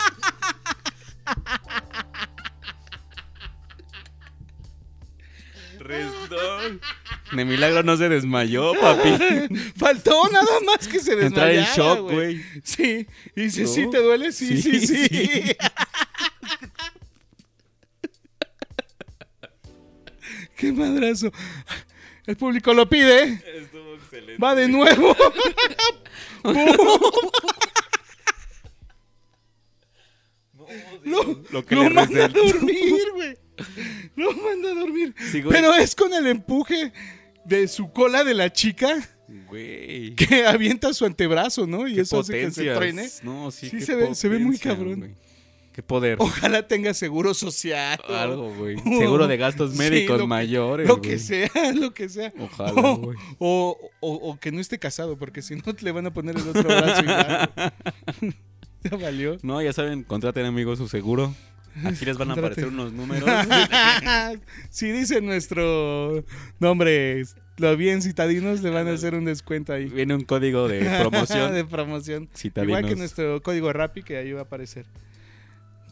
De 7.33 7.45
milagro 7.47 7.83
no 7.83 7.97
se 7.97 8.09
desmayó, 8.11 8.73
papi. 8.79 9.11
Faltó 9.77 10.29
nada 10.31 10.61
más 10.67 10.87
que 10.87 11.01
se 11.01 11.13
Entrar 11.13 11.49
desmayara, 11.49 11.73
en 11.73 11.77
shock, 11.77 12.11
güey. 12.11 12.43
Sí. 12.63 13.07
Y 13.35 13.43
dice, 13.43 13.63
¿No? 13.63 13.69
¿sí 13.69 13.91
te 13.91 14.03
duele? 14.03 14.33
Sí, 14.33 14.61
sí, 14.61 14.87
Sí, 14.87 15.09
sí. 15.09 15.57
Qué 20.57 20.73
madrazo. 20.73 21.33
El 22.27 22.37
público 22.37 22.75
lo 22.75 22.89
pide. 22.89 23.43
Estuvo 23.57 23.95
excelente. 23.95 24.37
Va 24.43 24.55
de 24.55 24.69
nuevo. 24.69 25.17
Lo, 31.05 31.43
Lo 31.51 31.67
que 31.67 31.75
lo 31.75 31.83
le 31.83 31.91
manda 31.91 32.25
a 32.25 32.29
dormir, 32.29 33.03
güey. 33.15 33.37
Lo 34.17 34.33
manda 34.33 34.71
a 34.71 34.75
dormir. 34.75 35.15
Sí. 35.31 35.43
Pero 35.49 35.75
es 35.75 35.95
con 35.95 36.15
el 36.15 36.27
empuje 36.27 36.93
de 37.45 37.69
su 37.69 37.91
cola 37.93 38.25
de 38.25 38.35
la 38.35 38.53
chica 38.53 38.97
Güey. 39.49 40.15
que 40.15 40.47
avienta 40.47 40.93
su 40.93 41.05
antebrazo, 41.05 41.67
¿no? 41.67 41.87
Y 41.89 41.95
Qué 41.95 42.01
eso 42.03 42.21
hace 42.21 42.33
que 42.33 42.51
se 42.51 42.75
truene. 42.75 43.09
No, 43.23 43.51
sí, 43.51 43.69
Sí, 43.71 43.81
se 43.81 43.95
ve- 43.95 44.15
se 44.15 44.29
ve 44.29 44.39
muy 44.39 44.59
cabrón. 44.59 44.99
güey. 45.01 45.15
Qué 45.73 45.83
poder. 45.83 46.19
Ojalá 46.21 46.69
tenga 46.69 46.93
seguro 46.93 47.33
social. 47.33 47.99
Algo, 48.07 48.53
güey. 48.55 48.77
Seguro 48.99 49.27
de 49.27 49.39
gastos 49.39 49.73
Sí, 49.73 49.79
médicos 49.79 50.19
lo 50.19 50.27
mayores. 50.27 50.87
Lo 50.87 51.01
que 51.01 51.19
sea, 51.19 51.51
lo 51.75 51.95
que 51.95 52.11
sea. 52.11 52.31
Ojalá, 52.39 52.73
O, 52.79 52.97
güey. 52.99 53.17
o, 53.39 53.79
o- 54.01 54.15
o 54.31 54.39
que 54.39 54.53
no 54.53 54.61
esté 54.61 54.79
casado, 54.79 55.17
porque 55.17 55.41
si 55.41 55.55
no 55.57 55.63
le 55.81 55.93
van 55.93 56.07
a 56.07 56.13
poner 56.13 56.37
el 56.37 56.47
otro 56.47 56.65
brazo 56.65 57.03
y 57.03 57.07
ya. 57.07 57.75
ya 58.83 58.97
valió. 58.99 59.39
No, 59.43 59.63
ya 59.63 59.73
saben, 59.73 60.03
contraten 60.03 60.45
amigos 60.45 60.77
su 60.79 60.89
seguro. 60.89 61.35
Aquí 61.85 62.05
les 62.05 62.19
van 62.19 62.31
a 62.31 62.35
aparecer 62.35 62.67
unos 62.67 62.93
números. 62.93 63.29
si 64.71 64.91
dicen 64.93 65.27
nuestro 65.27 66.25
nombre, 66.61 67.25
lo 67.57 67.77
bien 67.77 68.03
citadinos, 68.03 68.63
le 68.63 68.71
van 68.71 68.89
a 68.89 68.93
hacer 68.93 69.15
un 69.15 69.25
descuento 69.25 69.73
ahí. 69.73 69.87
Viene 69.87 70.15
un 70.15 70.25
código 70.25 70.69
de 70.69 70.81
promoción. 71.01 71.53
de 71.55 71.65
promoción. 71.65 72.29
Citadinos. 72.35 72.79
Igual 72.79 72.93
que 72.93 72.97
nuestro 72.97 73.43
código 73.43 73.73
Rappi, 73.73 74.03
que 74.03 74.17
ahí 74.17 74.33
va 74.33 74.41
a 74.41 74.45
aparecer. 74.45 74.87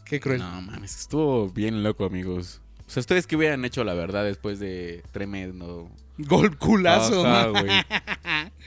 Qué 0.05 0.19
cruel. 0.19 0.39
No 0.39 0.61
mames, 0.61 0.99
estuvo 0.99 1.49
bien 1.49 1.83
loco, 1.83 2.05
amigos. 2.05 2.61
O 2.85 2.89
sea, 2.89 2.99
¿ustedes 2.99 3.25
qué 3.25 3.35
hubieran 3.35 3.63
hecho, 3.63 3.83
la 3.83 3.93
verdad, 3.93 4.25
después 4.25 4.59
de 4.59 5.03
tremendo... 5.11 5.89
Gol 6.17 6.57
culazo. 6.57 7.25
Ajá. 7.25 8.51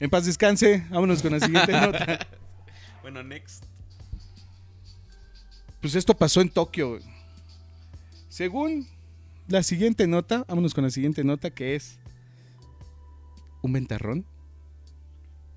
En 0.00 0.08
paz 0.08 0.24
descanse. 0.24 0.86
Vámonos 0.88 1.20
con 1.20 1.32
la 1.32 1.40
siguiente 1.40 1.72
nota. 1.72 2.26
Bueno, 3.02 3.22
next. 3.22 3.64
Pues 5.80 5.94
esto 5.94 6.14
pasó 6.14 6.42
en 6.42 6.50
Tokio. 6.50 6.98
Según 8.28 8.86
la 9.48 9.62
siguiente 9.62 10.06
nota, 10.06 10.44
vámonos 10.46 10.74
con 10.74 10.84
la 10.84 10.90
siguiente 10.90 11.24
nota 11.24 11.50
que 11.50 11.74
es 11.74 11.98
un 13.62 13.72
ventarrón. 13.72 14.26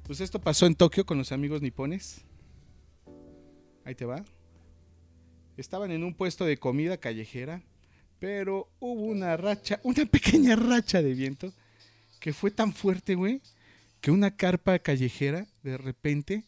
Pues 0.03 0.21
esto 0.21 0.39
pasó 0.39 0.65
en 0.65 0.75
Tokio 0.75 1.05
con 1.05 1.17
los 1.17 1.33
amigos 1.33 1.61
nipones. 1.61 2.21
Ahí 3.83 3.95
te 3.95 4.05
va. 4.05 4.23
Estaban 5.57 5.91
en 5.91 6.05
un 6.05 6.13
puesto 6.13 6.45
de 6.45 6.57
comida 6.57 6.97
callejera, 6.97 7.61
pero 8.19 8.69
hubo 8.79 9.03
una 9.03 9.35
racha, 9.35 9.81
una 9.83 10.05
pequeña 10.05 10.55
racha 10.55 11.01
de 11.01 11.13
viento 11.13 11.53
que 12.21 12.31
fue 12.31 12.49
tan 12.49 12.73
fuerte, 12.73 13.15
güey, 13.15 13.41
que 13.99 14.09
una 14.09 14.35
carpa 14.37 14.79
callejera 14.79 15.47
de 15.63 15.77
repente 15.77 16.45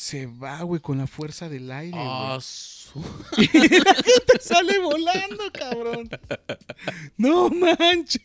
se 0.00 0.26
va, 0.26 0.62
güey, 0.62 0.80
con 0.80 0.96
la 0.98 1.08
fuerza 1.08 1.48
del 1.48 1.72
aire. 1.72 1.98
Ah, 2.00 2.38
su- 2.40 3.02
Y 3.36 3.48
la 3.80 3.94
gente 3.94 4.38
sale 4.40 4.78
volando, 4.78 5.50
cabrón. 5.52 6.08
No 7.16 7.50
manches. 7.50 8.22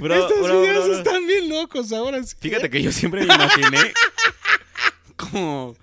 Bro, 0.00 0.14
Estos 0.14 0.42
bro, 0.42 0.60
videos 0.62 0.86
bro, 0.88 0.98
están 0.98 1.24
bien 1.24 1.48
locos 1.50 1.92
ahora 1.92 2.20
sí. 2.24 2.34
Fíjate 2.40 2.68
que 2.68 2.82
yo 2.82 2.90
siempre 2.90 3.24
me 3.24 3.32
imaginé 3.32 3.78
como... 5.16 5.76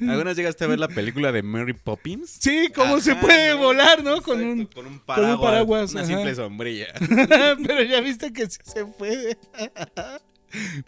¿Algunas 0.00 0.36
llegaste 0.36 0.64
a 0.64 0.66
ver 0.66 0.78
la 0.80 0.88
película 0.88 1.32
de 1.32 1.42
Mary 1.42 1.72
Poppins? 1.72 2.28
Sí, 2.40 2.68
cómo 2.74 3.00
se 3.00 3.14
puede 3.16 3.54
volar, 3.54 4.04
¿no? 4.04 4.20
Con 4.20 4.42
un... 4.44 4.66
con 4.66 4.84
un 4.86 4.98
con 4.98 5.06
paraguas. 5.06 5.34
un 5.38 5.40
paraguas, 5.42 5.92
Una 5.92 6.00
ajá. 6.02 6.08
simple 6.10 6.34
sombrilla. 6.34 6.88
Pero 7.66 7.82
ya 7.84 8.00
viste 8.02 8.32
que 8.34 8.50
sí 8.50 8.58
se 8.64 8.84
puede. 8.84 9.38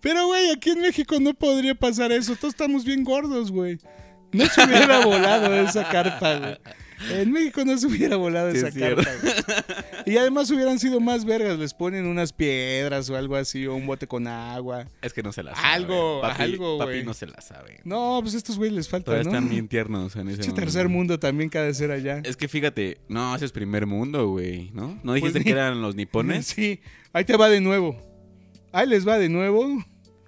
Pero, 0.00 0.26
güey, 0.26 0.50
aquí 0.50 0.70
en 0.70 0.80
México 0.80 1.18
no 1.20 1.34
podría 1.34 1.74
pasar 1.74 2.12
eso. 2.12 2.34
Todos 2.36 2.54
estamos 2.54 2.84
bien 2.84 3.04
gordos, 3.04 3.50
güey. 3.50 3.78
No 4.32 4.46
se 4.46 4.62
hubiera 4.66 5.04
volado 5.04 5.54
esa 5.54 5.88
carpa, 5.88 6.36
güey. 6.38 6.56
En 7.10 7.32
México 7.32 7.64
no 7.64 7.76
se 7.76 7.88
hubiera 7.88 8.14
volado 8.14 8.52
Sí, 8.52 8.58
esa 8.58 8.68
es 8.68 8.74
carpa, 8.76 9.02
güey. 9.20 9.34
Y 10.06 10.16
además 10.18 10.48
hubieran 10.52 10.78
sido 10.78 11.00
más 11.00 11.24
vergas. 11.24 11.58
Les 11.58 11.74
ponen 11.74 12.06
unas 12.06 12.32
piedras 12.32 13.10
o 13.10 13.16
algo 13.16 13.34
así, 13.34 13.66
o 13.66 13.74
un 13.74 13.86
bote 13.88 14.06
con 14.06 14.28
agua. 14.28 14.86
Es 15.02 15.12
que 15.12 15.20
no 15.22 15.32
se 15.32 15.42
la 15.42 15.52
sabe. 15.54 15.66
Algo, 15.66 16.20
papi, 16.20 16.42
algo, 16.42 16.78
Papi 16.78 16.90
güey. 16.92 17.04
no 17.04 17.12
se 17.12 17.26
la 17.26 17.40
sabe. 17.40 17.80
No, 17.82 18.20
pues 18.22 18.34
estos 18.34 18.56
güeyes 18.56 18.76
les 18.76 18.88
falta, 18.88 19.06
Todavía 19.06 19.24
¿no? 19.24 19.30
están 19.36 19.48
bien 19.50 19.66
tiernos 19.66 20.14
en 20.14 20.28
ese 20.28 20.38
momento. 20.42 20.54
tercer 20.54 20.88
mundo 20.88 21.18
también 21.18 21.50
que 21.50 21.58
ha 21.58 21.62
de 21.62 21.74
ser 21.74 21.90
allá. 21.90 22.20
Es 22.24 22.36
que 22.36 22.46
fíjate, 22.46 22.98
no, 23.08 23.34
ese 23.34 23.46
es 23.46 23.52
primer 23.52 23.86
mundo, 23.86 24.28
güey, 24.28 24.70
¿no? 24.72 24.98
¿No 25.02 25.14
dijiste 25.14 25.40
Pues 25.40 25.44
que 25.44 25.50
ni- 25.50 25.58
eran 25.58 25.82
los 25.82 25.96
nipones? 25.96 26.46
Sí, 26.54 26.80
ahí 27.12 27.24
te 27.24 27.36
va 27.36 27.48
de 27.48 27.60
nuevo. 27.60 27.96
Ahí 28.72 28.88
les 28.88 29.06
va 29.06 29.18
de 29.18 29.28
nuevo. 29.28 29.84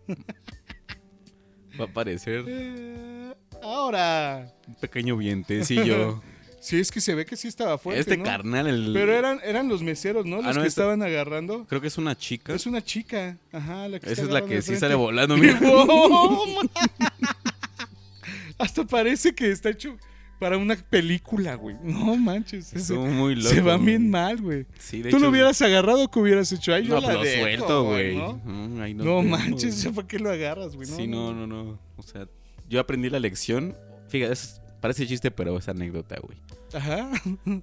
Va 1.81 1.87
a 1.87 1.89
aparecer 1.89 2.45
Eh, 2.47 3.35
ahora. 3.63 4.53
un 4.69 4.75
pequeño 4.77 5.17
vientecillo. 5.17 6.23
Sí, 6.65 6.81
es 6.81 6.91
que 6.91 7.03
se 7.03 7.15
ve 7.15 7.27
que 7.27 7.37
sí 7.37 7.47
estaba 7.47 7.77
fuerte. 7.77 8.01
este 8.01 8.17
¿no? 8.17 8.25
carnal, 8.25 8.67
el... 8.67 8.91
Pero 8.95 9.13
eran, 9.13 9.39
eran 9.45 9.69
los 9.69 9.83
meseros, 9.83 10.25
¿no? 10.25 10.37
Los 10.37 10.47
Ah, 10.47 10.53
no, 10.55 10.63
que 10.63 10.69
esta- 10.69 10.81
estaban 10.81 11.03
agarrando. 11.03 11.67
Creo 11.67 11.83
que 11.83 11.89
es 11.89 11.99
una 11.99 12.17
chica. 12.17 12.55
Es 12.55 12.65
una 12.65 12.83
chica. 12.83 13.37
Ajá, 13.53 13.87
la 13.87 14.01
que 14.01 14.11
Esa 14.11 14.23
es 14.23 14.31
la 14.31 14.47
que 14.47 14.63
sí 14.63 14.75
sale 14.77 14.95
volando. 14.95 15.37
Hasta 18.59 18.85
parece 18.87 19.35
que 19.35 19.51
está 19.51 19.69
hecho 19.69 19.99
para 20.39 20.57
una 20.59 20.77
película, 20.77 21.55
güey. 21.55 21.77
No 21.83 22.17
manches. 22.17 22.73
Estuvo 22.73 23.07
muy 23.07 23.35
loco. 23.37 23.49
se 23.49 23.61
va 23.61 23.77
bien 23.79 24.11
mal, 24.11 24.41
güey. 24.41 24.67
Sí, 24.79 24.99
de 25.03 25.11
¿Tú 25.11 25.17
hecho, 25.17 25.25
lo 25.27 25.31
hubieras 25.31 25.61
agarrado 25.63 26.11
que 26.11 26.19
hubieras 26.19 26.51
hecho 26.53 26.75
ahí? 26.75 26.87
Yo 26.87 26.95
No, 26.95 27.01
la 27.07 27.15
pues 27.15 27.31
dejo, 27.31 27.43
suelto, 27.43 27.85
güey. 27.85 28.17
¿no? 28.17 28.83
Ahí 28.83 28.95
vemos, 28.95 29.25
manches. 29.25 29.87
¿para 29.95 30.07
qué 30.09 30.19
lo 30.19 30.31
agarras, 30.31 30.75
güey? 30.77 30.87
Sí, 30.89 31.07
no, 31.07 31.33
no, 31.33 31.47
no. 31.47 31.79
O 31.97 32.03
sea, 32.03 32.27
yo 32.69 32.81
aprendí 32.81 33.09
la 33.11 33.21
lección. 33.21 33.77
Fíjate, 34.09 34.33
es- 34.33 34.61
parece 34.81 35.07
chiste, 35.07 35.31
pero 35.31 35.57
es 35.59 35.69
anécdota, 35.69 36.17
güey. 36.21 36.37
Ajá. 36.75 37.11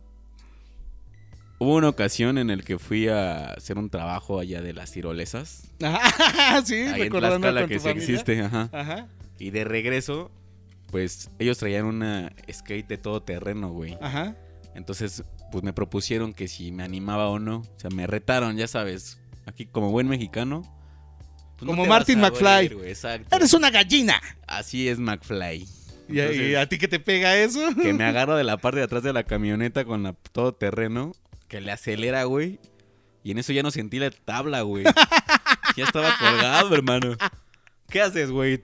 Hubo 1.59 1.75
una 1.75 1.89
ocasión 1.89 2.39
en 2.39 2.49
el 2.49 2.63
que 2.63 2.79
fui 2.79 3.07
a 3.07 3.51
hacer 3.51 3.77
un 3.77 3.91
trabajo 3.91 4.39
allá 4.39 4.61
de 4.63 4.73
las 4.73 4.91
tirolesas. 4.91 5.69
Ajá, 5.83 6.61
sí, 6.65 6.73
Ahí 6.73 6.87
en 6.87 6.97
recordando 6.99 7.39
Tlaxcala 7.51 7.61
con 7.61 7.69
que 7.69 7.75
tu 7.75 7.81
sí 7.81 7.87
familia. 7.89 8.09
existe, 8.09 8.41
ajá. 8.41 8.69
Ajá, 8.71 9.07
Y 9.37 9.51
de 9.51 9.63
regreso, 9.63 10.31
pues 10.91 11.29
ellos 11.39 11.57
traían 11.57 11.85
una 11.85 12.31
skate 12.51 12.87
de 12.87 12.97
todo 12.97 13.21
terreno, 13.23 13.71
güey. 13.71 13.97
ajá. 14.01 14.35
Entonces, 14.75 15.23
pues 15.51 15.63
me 15.65 15.73
propusieron 15.73 16.33
que 16.33 16.47
si 16.47 16.71
me 16.71 16.83
animaba 16.83 17.27
o 17.27 17.39
no. 17.39 17.57
O 17.57 17.79
sea, 17.79 17.89
me 17.89 18.07
retaron, 18.07 18.55
ya 18.55 18.67
sabes. 18.69 19.19
Aquí 19.45 19.65
como 19.65 19.91
buen 19.91 20.07
mexicano. 20.07 20.61
pues, 21.57 21.67
Como 21.67 21.85
Martin 21.85 22.21
McFly. 22.21 22.45
morir, 22.69 22.75
güey, 22.75 22.89
exacto. 22.89 23.35
Eres 23.35 23.53
una 23.53 23.69
gallina. 23.69 24.21
Así 24.47 24.87
es 24.87 24.97
McFly. 24.97 25.67
¿Y, 26.07 26.19
a- 26.19 26.23
y 26.25 26.29
Entonces, 26.29 26.57
a 26.57 26.65
ti 26.67 26.77
que 26.77 26.87
te 26.87 26.99
pega 27.01 27.35
eso? 27.37 27.59
que 27.75 27.91
me 27.93 28.03
agarro 28.05 28.35
de 28.37 28.45
la 28.45 28.57
parte 28.57 28.79
de 28.79 28.85
atrás 28.85 29.03
de 29.03 29.11
la 29.11 29.23
camioneta 29.23 29.83
con 29.83 30.03
la 30.03 30.13
todo 30.13 30.53
terreno, 30.53 31.11
que 31.49 31.59
le 31.59 31.71
acelera, 31.73 32.23
güey. 32.23 32.59
Y 33.23 33.31
en 33.31 33.39
eso 33.39 33.51
ya 33.51 33.63
no 33.63 33.71
sentí 33.71 33.99
la 33.99 34.09
tabla, 34.09 34.61
güey. 34.61 34.85
ya 35.75 35.83
estaba 35.83 36.17
colgado, 36.17 36.73
hermano. 36.73 37.17
¿Qué 37.89 38.01
haces, 38.01 38.31
güey? 38.31 38.61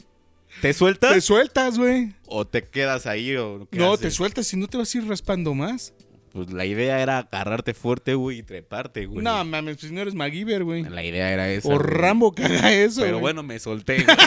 ¿Te 0.61 0.73
sueltas 0.73 1.13
Te 1.13 1.21
sueltas, 1.21 1.77
güey. 1.77 2.13
o 2.25 2.45
te 2.47 2.63
quedas 2.63 3.05
ahí 3.05 3.35
o 3.35 3.67
No, 3.71 3.93
haces? 3.93 3.99
te 4.01 4.11
sueltas 4.11 4.51
y 4.53 4.57
no 4.57 4.67
te 4.67 4.77
vas 4.77 4.93
a 4.93 4.97
ir 4.97 5.07
raspando 5.07 5.53
más. 5.53 5.93
Pues 6.31 6.51
la 6.51 6.65
idea 6.65 6.99
era 7.01 7.19
agarrarte 7.19 7.73
fuerte, 7.73 8.13
güey, 8.15 8.39
y 8.39 8.43
treparte, 8.43 9.05
güey. 9.05 9.23
No, 9.23 9.43
mames, 9.45 9.77
pues 9.77 9.91
no 9.91 10.01
eres 10.01 10.13
MacGyver, 10.13 10.63
güey. 10.63 10.83
La 10.83 11.03
idea 11.03 11.31
era 11.31 11.49
esa. 11.49 11.67
O 11.69 11.77
güey. 11.77 11.83
Rambo 11.87 12.33
que 12.33 12.43
haga 12.45 12.71
eso, 12.73 13.01
Pero 13.01 13.13
güey. 13.13 13.21
bueno, 13.21 13.43
me 13.43 13.59
solté, 13.59 14.03
güey. 14.03 14.17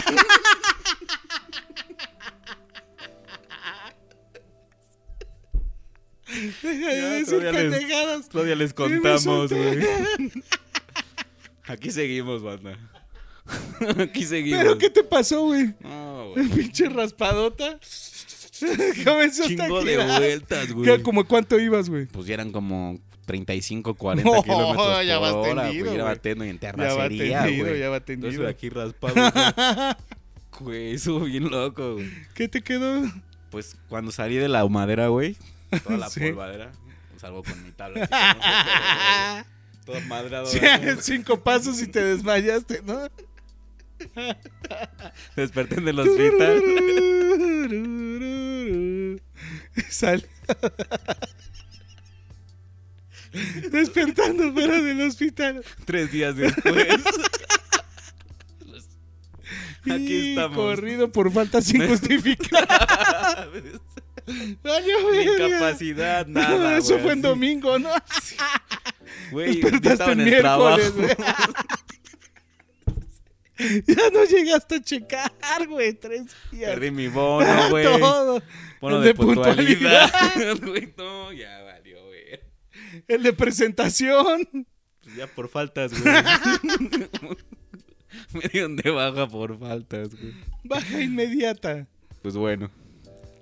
Deja 6.61 6.89
de 6.89 7.09
decir 7.19 7.25
todavía 7.39 7.51
les- 7.51 7.71
pendejadas. 7.71 8.29
Todavía 8.29 8.55
les 8.55 8.73
contamos, 8.73 9.51
güey. 9.51 9.79
Aquí 11.67 11.91
seguimos, 11.91 12.41
banda. 12.41 12.77
Aquí 13.99 14.25
seguimos. 14.25 14.59
¿Pero 14.63 14.77
qué 14.77 14.89
te 14.89 15.03
pasó, 15.03 15.45
güey? 15.45 15.73
No, 15.81 16.31
güey. 16.33 16.47
Pinche 16.49 16.89
raspadota. 16.89 17.79
Comenzó 19.03 19.47
Chingo 19.47 19.83
de 19.83 19.97
vueltas, 19.97 20.67
¿Qué, 20.67 20.73
güey. 20.73 21.01
¿Como 21.01 21.25
cuánto 21.25 21.59
ibas, 21.59 21.89
güey? 21.89 22.05
Pues 22.05 22.27
ya 22.27 22.35
eran 22.35 22.51
como 22.51 22.99
35, 23.25 23.95
40 23.95 24.29
No, 24.29 24.43
kilómetros 24.43 25.05
ya 25.07 25.15
por 25.19 25.21
vas 25.27 25.33
hora, 25.33 25.63
tendido, 25.63 25.85
güey. 25.85 25.97
Ya 25.97 26.03
güey. 26.03 26.15
va 26.15 26.21
tendido 26.21 26.45
y 26.45 26.49
en 26.49 26.59
Ya 26.59 26.71
va 26.95 27.09
tendido, 27.09 27.65
güey. 27.65 27.79
ya 27.79 27.89
va 27.89 27.97
Entonces 27.97 28.05
tendido. 28.05 28.47
aquí 28.47 28.69
raspado. 28.69 29.13
güey. 29.15 29.95
Güey, 30.59 30.93
estuvo 30.93 31.21
bien 31.21 31.49
loco, 31.49 31.93
güey. 31.95 32.11
¿Qué 32.35 32.47
te 32.47 32.61
quedó? 32.61 33.01
Pues 33.49 33.75
cuando 33.89 34.11
salí 34.11 34.35
de 34.35 34.47
la 34.47 34.63
humadera, 34.63 35.07
güey, 35.07 35.35
toda 35.83 35.97
la 35.97 36.07
Sí. 36.09 36.19
polvadera, 36.19 36.71
salgo 37.17 37.41
con 37.41 37.63
mi 37.63 37.71
tabla. 37.71 38.03
así 38.03 38.11
como 38.11 38.33
que 38.41 39.85
todo, 39.85 39.97
todo 39.97 40.07
madrado. 40.07 40.45
Cinco 41.01 41.39
pasos 41.41 41.81
y 41.81 41.87
te 41.87 42.03
desmayaste, 42.03 42.81
¿no? 42.85 42.99
Desperté 45.35 45.75
en 45.75 45.87
el 45.87 45.99
hospital. 45.99 46.63
Sal. 49.89 50.25
Despertando 53.71 54.51
fuera 54.53 54.81
del 54.81 55.01
hospital. 55.01 55.63
Tres 55.85 56.11
días 56.11 56.35
después. 56.35 56.87
Aquí 59.83 60.13
Y 60.13 60.29
estamos. 60.29 60.57
Corrido 60.57 61.11
por 61.11 61.31
falta 61.31 61.61
sin 61.61 61.87
justificar. 61.87 62.67
Incapacidad, 64.27 66.27
nada. 66.27 66.77
Eso 66.77 66.99
fue 66.99 67.13
en 67.13 67.21
domingo, 67.21 67.79
¿no? 67.79 67.89
Güey, 69.31 69.59
Despertaste 69.59 70.11
en 70.11 70.23
miércoles. 70.23 70.93
Ya 73.87 74.09
no 74.11 74.23
llegaste 74.25 74.75
a 74.75 74.81
checar, 74.81 75.67
güey. 75.67 75.93
Tres 75.93 76.25
días. 76.51 76.71
Perdí 76.71 76.91
mi 76.91 77.07
bono, 77.07 77.47
güey. 77.69 77.83
Todo. 77.85 78.41
Bono 78.79 78.97
El 78.97 79.01
de, 79.03 79.07
de 79.09 79.13
puntualidad. 79.15 80.11
Güey, 80.61 80.93
no, 80.97 81.31
ya 81.33 81.61
valió, 81.63 82.03
güey. 82.05 82.39
El 83.07 83.23
de 83.23 83.33
presentación. 83.33 84.47
Pues 85.03 85.15
ya 85.15 85.27
por 85.27 85.49
faltas, 85.49 85.91
güey. 85.99 86.13
Me 88.33 88.41
dieron 88.51 88.75
de 88.75 88.89
baja 88.89 89.27
por 89.27 89.57
faltas, 89.59 90.09
güey. 90.15 90.33
Baja 90.63 91.01
inmediata. 91.01 91.87
Pues 92.21 92.35
bueno. 92.35 92.69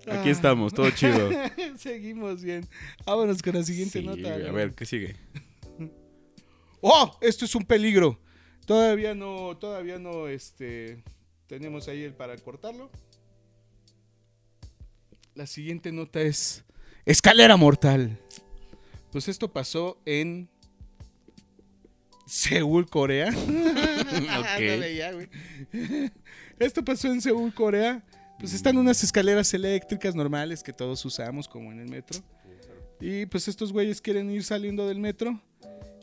Aquí 0.07 0.29
Ah. 0.29 0.31
estamos, 0.31 0.73
todo 0.73 0.89
chido. 0.91 1.29
Seguimos 1.77 2.41
bien. 2.43 2.67
Vámonos 3.05 3.41
con 3.41 3.53
la 3.55 3.63
siguiente 3.63 3.99
Sí, 3.99 4.05
nota. 4.05 4.21
güey, 4.35 4.47
a 4.47 4.51
ver, 4.51 4.73
¿qué 4.73 4.85
sigue? 4.85 5.15
¡Oh! 6.81 7.17
Esto 7.21 7.45
es 7.45 7.53
un 7.55 7.63
peligro. 7.65 8.19
Todavía 8.69 9.15
no, 9.15 9.57
todavía 9.57 9.97
no, 9.97 10.27
este, 10.27 11.01
tenemos 11.47 11.87
ahí 11.87 12.03
el 12.03 12.13
para 12.13 12.37
cortarlo. 12.37 12.91
La 15.33 15.47
siguiente 15.47 15.91
nota 15.91 16.21
es 16.21 16.63
escalera 17.03 17.57
mortal. 17.57 18.19
Pues 19.11 19.27
esto 19.27 19.51
pasó 19.51 19.99
en 20.05 20.47
Seúl, 22.27 22.87
Corea. 22.87 23.29
Ándale 24.29 24.95
ya, 24.95 25.13
güey. 25.13 25.29
Esto 26.59 26.85
pasó 26.85 27.07
en 27.07 27.21
Seúl, 27.21 27.51
Corea. 27.51 28.05
Pues 28.37 28.53
están 28.53 28.77
unas 28.77 29.03
escaleras 29.03 29.51
eléctricas 29.55 30.13
normales 30.13 30.61
que 30.61 30.73
todos 30.73 31.03
usamos, 31.05 31.47
como 31.47 31.71
en 31.71 31.79
el 31.79 31.89
metro. 31.89 32.19
Y 33.01 33.25
pues 33.25 33.47
estos 33.47 33.73
güeyes 33.73 33.99
quieren 33.99 34.29
ir 34.29 34.43
saliendo 34.43 34.87
del 34.87 34.99
metro. 34.99 35.41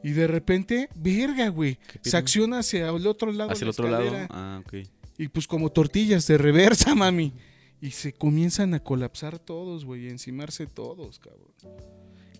Y 0.07 0.13
de 0.13 0.29
repente, 0.29 0.89
verga, 0.95 1.49
güey. 1.49 1.81
Se 2.01 2.17
acciona 2.17 2.61
hacia 2.61 2.91
el 2.91 3.07
otro 3.09 3.33
lado. 3.33 3.51
¿Hacia 3.51 3.65
el 3.65 3.71
otro 3.71 3.89
lado? 3.89 4.09
Ah, 4.31 4.63
ok. 4.65 4.75
Y 5.19 5.27
pues 5.27 5.49
como 5.49 5.69
tortillas 5.71 6.29
de 6.29 6.39
reversa, 6.39 6.95
mami. 6.95 7.33
Y 7.81 7.91
se 7.91 8.13
comienzan 8.13 8.73
a 8.75 8.79
colapsar 8.79 9.41
todos, 9.41 9.85
güey. 9.85 10.07
A 10.07 10.11
encimarse 10.13 10.69
todos, 10.69 11.19
cabrón. 11.19 11.51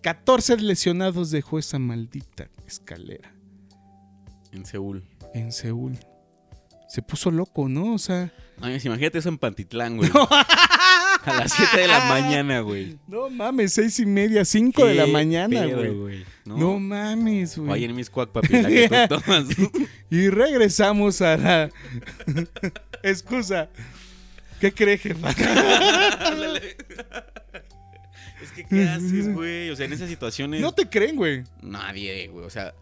14 0.01 0.61
lesionados 0.61 1.29
dejó 1.29 1.59
esa 1.59 1.77
maldita 1.77 2.47
escalera 2.65 3.35
En 4.53 4.65
Seúl. 4.65 5.03
en 5.33 5.51
Seúl. 5.51 5.99
Se 6.87 7.01
puso 7.01 7.31
loco, 7.31 7.67
¿no? 7.67 7.95
O 7.95 7.99
sea. 7.99 8.31
Ay, 8.61 8.79
imagínate 8.81 9.17
eso 9.17 9.27
en 9.27 9.37
Pantitlán, 9.39 9.97
güey. 9.97 10.09
A 11.27 11.33
las 11.41 11.51
7 11.53 11.77
de 11.81 11.87
la 11.87 11.99
mañana, 12.05 12.59
güey. 12.61 12.97
No 13.07 13.29
mames, 13.29 13.73
seis 13.73 13.99
y 13.99 14.05
media, 14.05 14.45
cinco 14.45 14.85
de 14.85 14.95
la 14.95 15.07
mañana, 15.07 15.65
güey. 15.65 16.23
No, 16.45 16.57
No 16.57 16.79
mames, 16.79 17.57
güey. 17.57 17.83
en 17.83 17.95
mis 17.95 18.09
cuac, 18.09 18.29
papi, 18.31 18.53
la 18.61 18.69
que 18.69 18.89
tú 18.89 18.95
tomas. 19.25 19.45
Y 20.09 20.29
regresamos 20.29 21.21
a 21.21 21.35
la 21.37 21.69
excusa. 23.03 23.69
¿Qué 24.61 24.71
cree, 24.73 24.97
jefa? 24.97 25.29
es 28.41 28.51
que, 28.55 28.63
¿qué 28.65 28.83
haces, 28.89 29.33
güey? 29.33 29.69
O 29.69 29.75
sea, 29.75 29.85
en 29.85 29.93
esas 29.93 30.09
situaciones. 30.09 30.61
No 30.61 30.71
te 30.71 30.87
creen, 30.87 31.15
güey. 31.15 31.43
Nadie, 31.61 32.27
güey. 32.29 32.45
O 32.45 32.49
sea, 32.49 32.73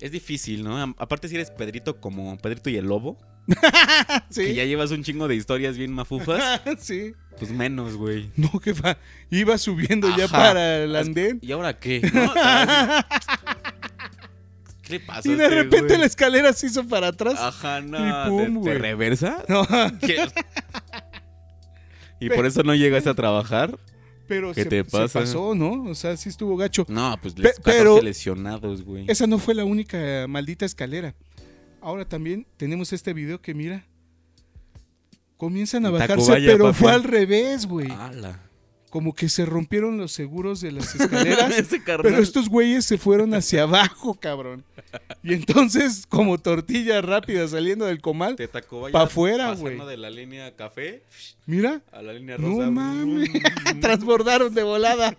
es 0.00 0.10
difícil, 0.12 0.64
¿no? 0.64 0.76
A- 0.82 0.94
Aparte, 0.98 1.28
si 1.28 1.34
eres 1.34 1.50
Pedrito 1.50 2.00
como 2.00 2.36
Pedrito 2.38 2.70
y 2.70 2.76
el 2.76 2.86
Lobo, 2.86 3.18
que 4.34 4.54
ya 4.54 4.64
llevas 4.64 4.90
un 4.90 5.02
chingo 5.04 5.28
de 5.28 5.34
historias 5.36 5.76
bien 5.76 5.92
mafufas, 5.92 6.60
sí. 6.78 7.14
pues 7.38 7.50
menos, 7.50 7.96
güey. 7.96 8.30
No, 8.36 8.48
jefa. 8.60 8.96
Iba 9.30 9.58
subiendo 9.58 10.08
ya 10.16 10.24
Ajá. 10.26 10.36
para 10.38 10.84
el 10.84 10.96
andén. 10.96 11.38
¿Y 11.42 11.52
ahora 11.52 11.78
qué? 11.78 12.00
¿No? 12.12 12.32
¿Qué 14.82 14.92
le 14.94 15.00
pasó? 15.00 15.30
Y 15.30 15.34
de 15.36 15.44
este 15.44 15.54
repente 15.56 15.86
güey? 15.88 15.98
la 16.00 16.06
escalera 16.06 16.52
se 16.52 16.66
hizo 16.66 16.86
para 16.86 17.08
atrás. 17.08 17.36
Ajá, 17.38 17.80
no. 17.80 17.98
Y 17.98 18.28
pum, 18.28 18.38
¿te- 18.38 18.46
¿Te, 18.46 18.50
güey. 18.58 18.78
reversa? 18.78 19.42
No, 19.48 19.66
¿Qué? 20.00 20.26
¿Y 22.20 22.28
por 22.30 22.46
eso 22.46 22.62
no 22.62 22.74
llegas 22.74 23.06
a 23.06 23.14
trabajar? 23.14 23.78
Pero 24.26 24.52
¿Qué 24.52 24.62
se, 24.64 24.68
te 24.68 24.84
se 24.84 24.90
pasa? 24.90 25.20
pasó, 25.20 25.54
¿no? 25.54 25.84
O 25.84 25.94
sea, 25.94 26.16
sí 26.16 26.28
estuvo 26.28 26.56
gacho. 26.56 26.84
No, 26.88 27.16
pues 27.20 27.38
les 27.38 27.56
14 27.56 27.62
pero- 27.78 28.00
lesionados, 28.02 28.82
güey. 28.82 29.04
Esa 29.08 29.26
no 29.26 29.38
fue 29.38 29.54
la 29.54 29.64
única 29.64 30.26
maldita 30.28 30.64
escalera. 30.64 31.14
Ahora 31.80 32.06
también 32.08 32.46
tenemos 32.56 32.92
este 32.92 33.12
video 33.12 33.40
que 33.40 33.54
mira. 33.54 33.84
Comienzan 35.36 35.84
a 35.84 35.90
bajarse, 35.90 36.14
Tacubaya, 36.14 36.46
pero 36.52 36.72
fue 36.72 36.92
al 36.92 37.02
revés, 37.04 37.66
güey. 37.66 37.88
Como 38.94 39.12
que 39.12 39.28
se 39.28 39.44
rompieron 39.44 39.98
los 39.98 40.12
seguros 40.12 40.60
de 40.60 40.70
las 40.70 40.94
escaleras. 41.00 41.52
Pero 41.84 42.18
estos 42.22 42.48
güeyes 42.48 42.84
se 42.84 42.96
fueron 42.96 43.34
hacia 43.34 43.64
abajo, 43.64 44.14
cabrón. 44.14 44.64
Y 45.24 45.34
entonces, 45.34 46.06
como 46.08 46.38
tortilla 46.38 47.00
rápida 47.02 47.48
saliendo 47.48 47.86
del 47.86 48.00
comal, 48.00 48.36
Te 48.36 48.46
tacó 48.46 48.82
vaya 48.82 48.92
pa' 48.92 49.02
afuera, 49.02 49.48
pasando 49.48 49.70
güey. 49.78 49.88
de 49.88 49.96
la 49.96 50.10
línea 50.10 50.54
café 50.54 51.02
mira, 51.44 51.82
a 51.90 52.02
la 52.02 52.12
línea 52.12 52.38
no 52.38 52.46
rosa. 52.50 52.70
mames, 52.70 53.30
transbordaron 53.80 54.54
de 54.54 54.62
volada. 54.62 55.16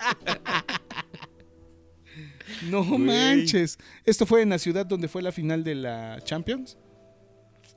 No 2.70 2.82
Güey. 2.86 3.00
manches. 3.00 3.78
Esto 4.06 4.26
fue 4.26 4.42
en 4.42 4.52
la 4.52 4.58
ciudad 4.58 4.86
donde 4.86 5.10
fue 5.10 5.22
la 5.22 5.34
final 5.34 5.66
de 5.66 5.76
la 5.76 6.22
Champions. 6.24 6.78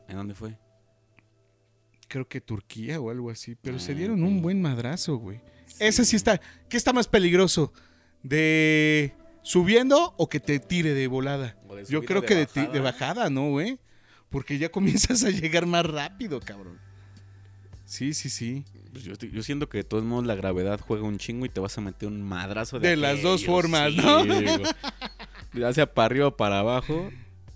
¿En 0.09 0.15
dónde 0.17 0.37
fue? 0.37 0.57
Creo 2.07 2.29
que 2.29 2.41
Turquía 2.41 3.01
o 3.01 3.11
algo 3.11 3.31
así. 3.31 3.57
Pero 3.61 3.81
se 3.81 3.91
Ah, 3.91 3.95
dieron 3.97 4.23
un 4.23 4.41
buen 4.41 4.63
madrazo, 4.63 5.17
güey. 5.17 5.41
Ese 5.79 6.05
sí 6.05 6.17
está. 6.17 6.41
¿Qué 6.69 6.77
está 6.77 6.93
más 6.93 7.09
peligroso? 7.09 7.73
¿De 8.23 9.14
subiendo 9.43 10.14
o 10.17 10.29
que 10.29 10.41
te 10.41 10.59
tire 10.59 10.95
de 10.95 11.07
volada? 11.07 11.57
De 11.75 11.85
Yo 11.88 12.03
creo 12.03 12.21
de 12.21 12.27
que 12.27 12.35
de, 12.35 12.45
bajada. 12.47 12.73
de 12.73 12.81
bajada, 12.81 13.31
¿no, 13.31 13.51
güey? 13.51 13.79
Porque 14.31 14.59
ya 14.59 14.69
comienzas 14.73 15.25
a 15.25 15.31
llegar 15.31 15.67
más 15.67 15.87
rápido, 15.87 16.41
cabrón. 16.41 16.79
Sí, 17.85 18.12
sí, 18.12 18.29
sí. 18.29 18.64
Pues 18.93 19.05
yo, 19.05 19.43
siento 19.43 19.69
que 19.69 19.79
de 19.79 19.85
todos 19.85 20.05
modos 20.05 20.27
la 20.27 20.35
gravedad 20.35 20.79
juega 20.81 21.05
un 21.05 21.17
chingo 21.17 21.47
y 21.47 21.49
te 21.49 21.61
vas 21.61 21.79
a 21.79 21.81
meter 21.81 22.09
un 22.09 22.23
madrazo 22.23 22.79
de 22.79 22.91
De 22.91 22.97
las 22.97 23.23
dos 23.23 23.45
formas, 23.47 23.93
sí, 23.93 24.01
¿no? 25.55 25.73
sea 25.73 25.93
para 25.93 26.07
arriba 26.07 26.27
o 26.27 26.37
para 26.37 26.59
abajo, 26.59 27.11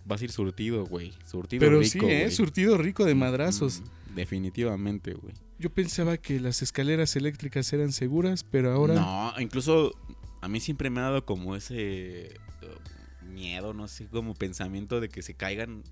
vas 0.07 0.23
a 0.23 0.25
ir 0.25 0.33
surtido, 0.33 0.87
güey. 0.87 1.13
Surtido 1.27 1.61
Pero 1.61 1.81
rico, 1.81 2.07
sí, 2.07 2.13
¿eh? 2.13 2.31
Surtido 2.31 2.79
rico 2.79 3.05
de 3.05 3.15
madrazos. 3.15 3.81
Mm, 3.81 4.15
definitivamente, 4.15 5.13
güey. 5.13 5.35
Yo 5.63 5.71
pensaba 5.71 6.17
que 6.17 6.41
las 6.41 6.61
escaleras 6.61 7.15
eléctricas 7.15 7.73
eran 7.73 7.93
seguras, 7.93 8.43
pero 8.43 8.73
ahora... 8.73 8.95
No, 8.95 9.33
incluso 9.39 9.95
a 10.41 10.49
mí 10.49 10.59
siempre 10.59 10.91
me 10.91 10.99
ha 10.99 11.05
dado 11.05 11.25
como 11.25 11.55
ese 11.55 12.35
uh, 12.63 13.25
miedo, 13.27 13.73
no 13.73 13.87
sé, 13.87 14.07
como 14.07 14.35
pensamiento 14.35 15.01
de 15.01 15.09
que 15.09 15.23
se 15.23 15.35
caigan. 15.35 15.85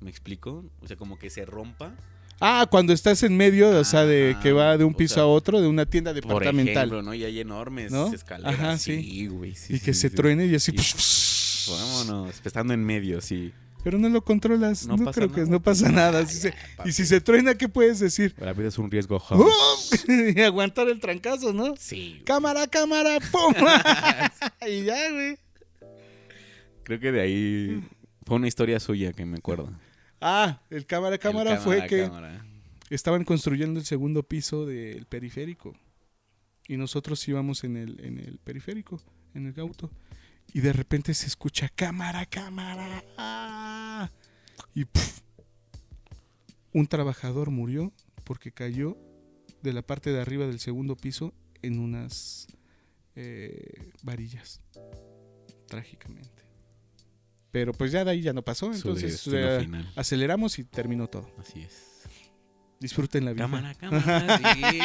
¿Me 0.00 0.08
explico? 0.08 0.64
O 0.80 0.88
sea, 0.88 0.96
como 0.96 1.18
que 1.18 1.28
se 1.28 1.44
rompa. 1.44 1.94
Ah, 2.40 2.66
cuando 2.70 2.94
estás 2.94 3.22
en 3.24 3.36
medio, 3.36 3.68
o 3.78 3.84
sea, 3.84 4.06
de 4.06 4.30
Ajá, 4.30 4.40
que 4.42 4.52
va 4.52 4.78
de 4.78 4.84
un 4.84 4.94
piso 4.94 5.16
sea, 5.16 5.24
a 5.24 5.26
otro, 5.26 5.60
de 5.60 5.68
una 5.68 5.84
tienda 5.84 6.14
Por 6.14 6.22
departamental. 6.22 6.76
ejemplo, 6.88 7.02
¿no? 7.02 7.12
Y 7.12 7.24
hay 7.24 7.40
enormes 7.40 7.92
¿No? 7.92 8.10
escaleras. 8.10 8.54
Ajá, 8.54 8.78
sí, 8.78 9.26
güey. 9.26 9.54
sí, 9.54 9.74
y 9.74 9.80
que 9.80 9.92
sí, 9.92 10.00
se 10.00 10.10
truene 10.10 10.46
y 10.46 10.54
así... 10.54 10.72
Y- 10.72 11.70
Vámonos, 11.70 12.40
estando 12.42 12.72
en 12.72 12.82
medio, 12.82 13.20
sí. 13.20 13.52
Pero 13.86 13.98
no 14.00 14.08
lo 14.08 14.24
controlas. 14.24 14.84
No 14.88 14.96
No, 14.96 15.04
pasa 15.04 15.14
creo 15.20 15.30
que 15.32 15.40
nada. 15.42 15.50
no 15.52 15.62
pasa 15.62 15.88
nada. 15.92 16.18
Ay, 16.18 16.26
Si 16.26 16.38
se- 16.40 16.54
papi. 16.76 16.88
y 16.88 16.92
si 16.92 17.06
se 17.06 17.20
truena, 17.20 17.54
¿qué 17.54 17.68
puedes 17.68 18.00
decir? 18.00 18.34
La 18.40 18.52
vida 18.52 18.66
es 18.66 18.78
un 18.78 18.90
riesgo, 18.90 19.22
¡Oh! 19.30 19.76
Y 20.36 20.40
aguantar 20.40 20.88
el 20.88 20.98
trancazo, 20.98 21.52
¿no? 21.52 21.76
Sí. 21.76 22.14
güey. 22.14 22.24
Cámara, 22.24 22.66
cámara, 22.66 23.18
¡pum! 23.30 23.54
y 24.68 24.82
ya, 24.82 25.12
güey. 25.12 25.38
Creo 26.82 26.98
que 26.98 27.12
de 27.12 27.20
ahí 27.20 27.88
fue 28.24 28.34
una 28.38 28.48
historia 28.48 28.80
suya 28.80 29.12
que 29.12 29.24
me 29.24 29.36
acuerdo. 29.38 29.70
Ah, 30.20 30.60
el 30.68 30.84
cámara, 30.84 31.14
El 31.14 31.20
cámara 31.20 31.56
fue 31.58 31.86
que 31.86 32.06
cámara. 32.06 32.44
estaban 32.90 33.22
construyendo 33.22 33.78
el 33.78 33.86
segundo 33.86 34.24
piso 34.24 34.66
del 34.66 35.06
periférico. 35.06 35.76
Y 36.66 36.76
nosotros 36.76 37.26
íbamos 37.28 37.62
en 37.62 37.76
el, 37.76 38.04
en 38.04 38.18
el 38.18 38.38
periférico, 38.38 39.00
en 39.32 39.46
el 39.46 39.60
auto. 39.60 39.92
Y 40.52 40.60
de 40.60 40.72
repente 40.72 41.12
se 41.12 41.26
escucha 41.26 41.68
cámara, 41.68 42.24
cámara. 42.24 43.04
¡ah! 43.18 43.75
Y 44.74 44.86
un 46.72 46.86
trabajador 46.86 47.50
murió 47.50 47.92
porque 48.24 48.52
cayó 48.52 48.96
de 49.62 49.72
la 49.72 49.82
parte 49.82 50.12
de 50.12 50.20
arriba 50.20 50.46
del 50.46 50.60
segundo 50.60 50.96
piso 50.96 51.32
en 51.62 51.78
unas 51.78 52.48
eh, 53.14 53.92
varillas. 54.02 54.60
Trágicamente. 55.66 56.30
Pero 57.50 57.72
pues 57.72 57.90
ya 57.92 58.04
de 58.04 58.10
ahí 58.10 58.20
ya 58.20 58.32
no 58.32 58.42
pasó. 58.42 58.72
Su 58.74 58.88
Entonces 58.88 59.26
eh, 59.32 59.68
aceleramos 59.96 60.58
y 60.58 60.64
terminó 60.64 61.08
todo. 61.08 61.30
Así 61.38 61.62
es. 61.62 62.02
Disfruten 62.78 63.24
la 63.24 63.32
vida. 63.32 63.44
Cámara, 63.44 63.74
cámara. 63.80 64.38
sí. 64.54 64.78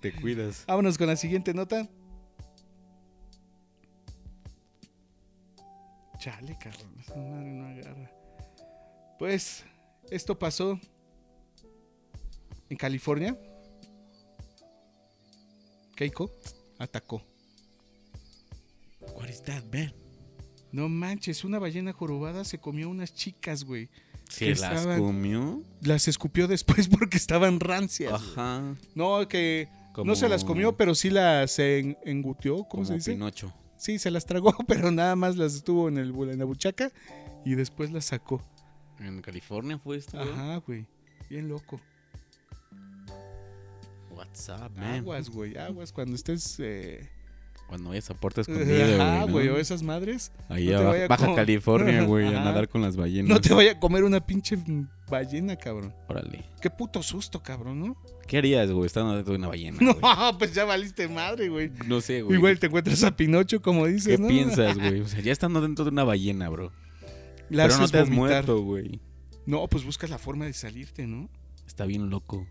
Te 0.00 0.12
cuidas. 0.12 0.64
Vámonos 0.66 0.96
con 0.96 1.08
la 1.08 1.16
siguiente 1.16 1.52
nota. 1.52 1.88
Chale, 6.18 6.56
cabrón. 6.58 6.94
esa 7.00 7.16
madre 7.16 7.50
no 7.50 7.66
agarra. 7.66 8.19
Pues, 9.20 9.64
esto 10.10 10.36
pasó 10.38 10.80
en 12.70 12.76
California. 12.78 13.38
Keiko 15.94 16.30
atacó. 16.78 17.22
What 19.14 19.28
is 19.28 19.42
that, 19.42 19.62
man? 19.72 19.92
No 20.72 20.88
manches, 20.88 21.44
una 21.44 21.58
ballena 21.58 21.92
jorobada 21.92 22.44
se 22.44 22.58
comió 22.58 22.88
unas 22.88 23.12
chicas, 23.12 23.64
güey. 23.64 23.90
¿Se 24.30 24.46
Que 24.46 24.50
las 24.54 24.62
estaban- 24.62 24.98
comió? 25.00 25.62
Las 25.82 26.08
escupió 26.08 26.48
después 26.48 26.88
porque 26.98 27.18
estaban 27.18 27.60
rancias. 27.60 28.10
güey. 28.12 28.22
Ajá. 28.32 28.74
No, 28.94 29.28
que 29.28 29.68
Como- 29.92 30.06
no 30.06 30.16
se 30.16 30.30
las 30.30 30.44
comió, 30.44 30.78
pero 30.78 30.94
sí 30.94 31.10
las 31.10 31.58
en- 31.58 31.98
engutió. 32.06 32.54
¿Cómo 32.56 32.68
Como 32.68 32.84
se 32.86 32.94
dice? 32.94 33.12
Pinocho. 33.12 33.52
Sí, 33.76 33.98
se 33.98 34.10
las 34.10 34.24
tragó, 34.24 34.54
pero 34.66 34.90
nada 34.90 35.14
más 35.14 35.36
las 35.36 35.54
estuvo 35.54 35.90
en, 35.90 35.98
el, 35.98 36.14
en 36.30 36.38
la 36.38 36.46
buchaca 36.46 36.90
y 37.44 37.54
después 37.54 37.90
las 37.90 38.06
sacó. 38.06 38.40
En 39.00 39.22
California 39.22 39.78
fue 39.78 39.96
esto. 39.96 40.20
Ajá, 40.20 40.56
güey. 40.66 40.86
Bien 41.28 41.48
loco. 41.48 41.80
What's 44.10 44.48
up, 44.48 44.70
man? 44.76 44.96
Aguas, 45.00 45.30
güey. 45.30 45.56
Aguas 45.56 45.92
cuando 45.92 46.14
estés. 46.14 46.56
Eh... 46.60 47.08
Cuando 47.68 47.90
vayas 47.90 48.10
a 48.10 48.14
Puerto 48.14 48.40
Escondido, 48.40 49.00
Ajá, 49.00 49.20
güey. 49.22 49.32
güey. 49.32 49.46
¿no? 49.46 49.54
O 49.54 49.58
esas 49.58 49.84
madres. 49.84 50.32
Ahí 50.48 50.66
no 50.70 50.78
abajo, 50.78 50.98
Baja 51.08 51.24
como- 51.26 51.36
California, 51.36 52.02
güey, 52.06 52.26
a 52.26 52.32
nadar 52.32 52.68
con 52.68 52.82
las 52.82 52.96
ballenas. 52.96 53.28
No 53.30 53.40
te 53.40 53.54
vaya 53.54 53.72
a 53.72 53.78
comer 53.78 54.02
una 54.02 54.18
pinche 54.26 54.58
ballena, 55.08 55.54
cabrón. 55.54 55.94
Órale. 56.08 56.44
Qué 56.60 56.68
puto 56.68 57.00
susto, 57.00 57.40
cabrón, 57.44 57.78
¿no? 57.78 57.96
¿Qué 58.26 58.38
harías, 58.38 58.72
güey, 58.72 58.86
estando 58.86 59.14
dentro 59.14 59.34
de 59.34 59.38
una 59.38 59.48
ballena? 59.48 59.78
No, 60.02 60.36
pues 60.36 60.52
ya 60.52 60.64
valiste 60.64 61.06
madre, 61.06 61.48
güey. 61.48 61.70
No 61.86 62.00
sé, 62.00 62.22
güey. 62.22 62.38
Igual 62.38 62.58
te 62.58 62.66
encuentras 62.66 63.04
a 63.04 63.14
Pinocho, 63.16 63.62
como 63.62 63.86
dices, 63.86 64.16
¿Qué 64.16 64.18
¿no? 64.20 64.26
piensas, 64.26 64.76
güey? 64.78 65.00
O 65.02 65.06
sea, 65.06 65.20
ya 65.20 65.30
estando 65.30 65.60
dentro 65.60 65.84
de 65.84 65.92
una 65.92 66.02
ballena, 66.02 66.48
bro. 66.48 66.72
La 67.50 67.64
Pero 67.64 67.78
no 67.78 67.84
has 67.84 67.92
vomitar. 67.92 68.08
muerto, 68.14 68.62
güey. 68.62 69.00
No, 69.46 69.66
pues 69.68 69.84
buscas 69.84 70.08
la 70.10 70.18
forma 70.18 70.46
de 70.46 70.52
salirte, 70.52 71.06
¿no? 71.06 71.28
Está 71.66 71.84
bien 71.84 72.08
loco. 72.10 72.46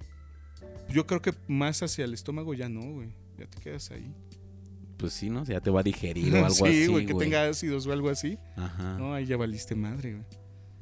Yo 0.89 1.05
creo 1.07 1.21
que 1.21 1.33
más 1.47 1.81
hacia 1.83 2.05
el 2.05 2.13
estómago 2.13 2.53
ya 2.53 2.67
no, 2.69 2.81
güey. 2.93 3.09
Ya 3.37 3.45
te 3.47 3.59
quedas 3.59 3.91
ahí. 3.91 4.13
Pues 4.97 5.13
sí, 5.13 5.29
¿no? 5.29 5.45
Ya 5.45 5.61
te 5.61 5.69
va 5.69 5.79
a 5.79 5.83
digerir 5.83 6.33
o 6.35 6.37
algo 6.37 6.49
sí, 6.49 6.63
así, 6.65 6.87
güey, 6.87 7.05
que 7.05 7.13
tenga 7.13 7.45
ácidos 7.47 7.87
o 7.87 7.93
algo 7.93 8.09
así. 8.09 8.37
Ajá. 8.57 8.97
No, 8.97 9.13
ahí 9.13 9.25
ya 9.25 9.37
valiste 9.37 9.75
madre, 9.75 10.13
güey. 10.13 10.25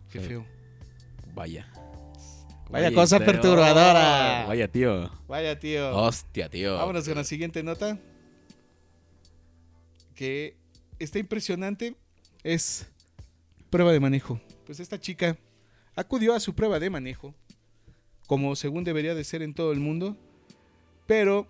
Qué 0.10 0.22
Sí. 0.22 0.28
feo. 0.28 0.46
Vaya. 1.36 1.72
Vaya 2.70 2.92
cosa 2.94 3.20
perturbadora. 3.20 4.46
vaya, 4.48 4.68
tío. 4.68 5.10
Vaya, 5.28 5.58
tío. 5.60 5.96
Hostia, 5.96 6.50
tío. 6.50 6.76
Vámonos 6.78 7.06
con 7.08 7.16
la 7.16 7.24
siguiente 7.24 7.62
nota. 7.64 8.00
Que 10.16 10.58
está 11.00 11.20
impresionante. 11.20 11.96
Es 12.44 12.88
prueba 13.70 13.92
de 13.92 14.00
manejo. 14.00 14.40
Pues 14.66 14.80
esta 14.80 15.00
chica 15.00 15.38
acudió 15.96 16.34
a 16.34 16.40
su 16.40 16.54
prueba 16.54 16.80
de 16.80 16.90
manejo. 16.90 17.34
Como 18.28 18.56
según 18.56 18.84
debería 18.84 19.16
de 19.16 19.24
ser 19.24 19.42
en 19.42 19.54
todo 19.54 19.72
el 19.72 19.80
mundo. 19.80 20.18
Pero, 21.06 21.48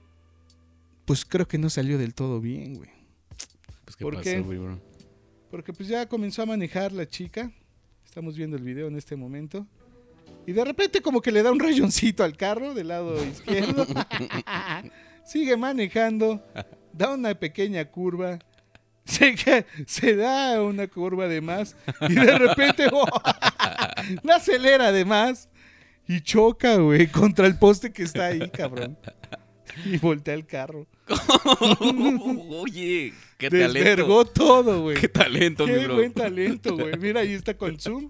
pues 1.05 1.25
creo 1.25 1.47
que 1.47 1.57
no 1.57 1.69
salió 1.69 1.97
del 1.97 2.13
todo 2.13 2.39
bien, 2.39 2.75
güey. 2.75 2.89
Pues, 3.85 3.95
¿qué 3.95 4.03
¿Por 4.03 4.13
pasó, 4.15 4.23
qué? 4.23 4.41
güey, 4.41 4.59
bro? 4.59 4.79
Porque 5.49 5.73
pues 5.73 5.89
ya 5.89 6.07
comenzó 6.07 6.43
a 6.43 6.45
manejar 6.45 6.91
la 6.91 7.07
chica. 7.07 7.51
Estamos 8.05 8.35
viendo 8.37 8.57
el 8.57 8.63
video 8.63 8.87
en 8.87 8.95
este 8.97 9.15
momento. 9.15 9.65
Y 10.45 10.51
de 10.51 10.63
repente 10.63 11.01
como 11.01 11.21
que 11.21 11.31
le 11.31 11.41
da 11.41 11.51
un 11.51 11.59
rayoncito 11.59 12.23
al 12.23 12.37
carro 12.37 12.73
del 12.73 12.89
lado 12.89 13.23
izquierdo. 13.25 13.85
Sigue 15.25 15.57
manejando. 15.57 16.43
Da 16.93 17.13
una 17.13 17.33
pequeña 17.35 17.85
curva. 17.85 18.39
Se, 19.87 20.15
da 20.15 20.61
una 20.61 20.87
curva 20.87 21.27
de 21.27 21.41
más. 21.41 21.75
Y 22.09 22.13
de 22.13 22.37
repente 22.37 22.87
la 24.23 24.35
acelera 24.35 24.91
de 24.91 25.05
más. 25.05 25.49
Y 26.07 26.21
choca, 26.21 26.75
güey, 26.77 27.07
contra 27.07 27.47
el 27.47 27.57
poste 27.57 27.91
que 27.91 28.03
está 28.03 28.27
ahí, 28.27 28.49
cabrón. 28.49 28.97
Y 29.85 29.97
voltea 29.97 30.33
el 30.33 30.45
carro. 30.45 30.87
Oye, 32.49 33.13
qué 33.37 33.49
Desvergó 33.49 34.25
talento. 34.25 34.45
todo, 34.45 34.81
güey. 34.83 34.97
Qué 34.97 35.07
talento, 35.07 35.67
mi 35.67 35.73
Qué 35.73 35.85
bro. 35.85 35.95
buen 35.95 36.13
talento, 36.13 36.75
güey. 36.75 36.97
Mira, 36.97 37.21
ahí 37.21 37.33
está 37.33 37.55
con 37.55 37.79
zoom. 37.79 38.07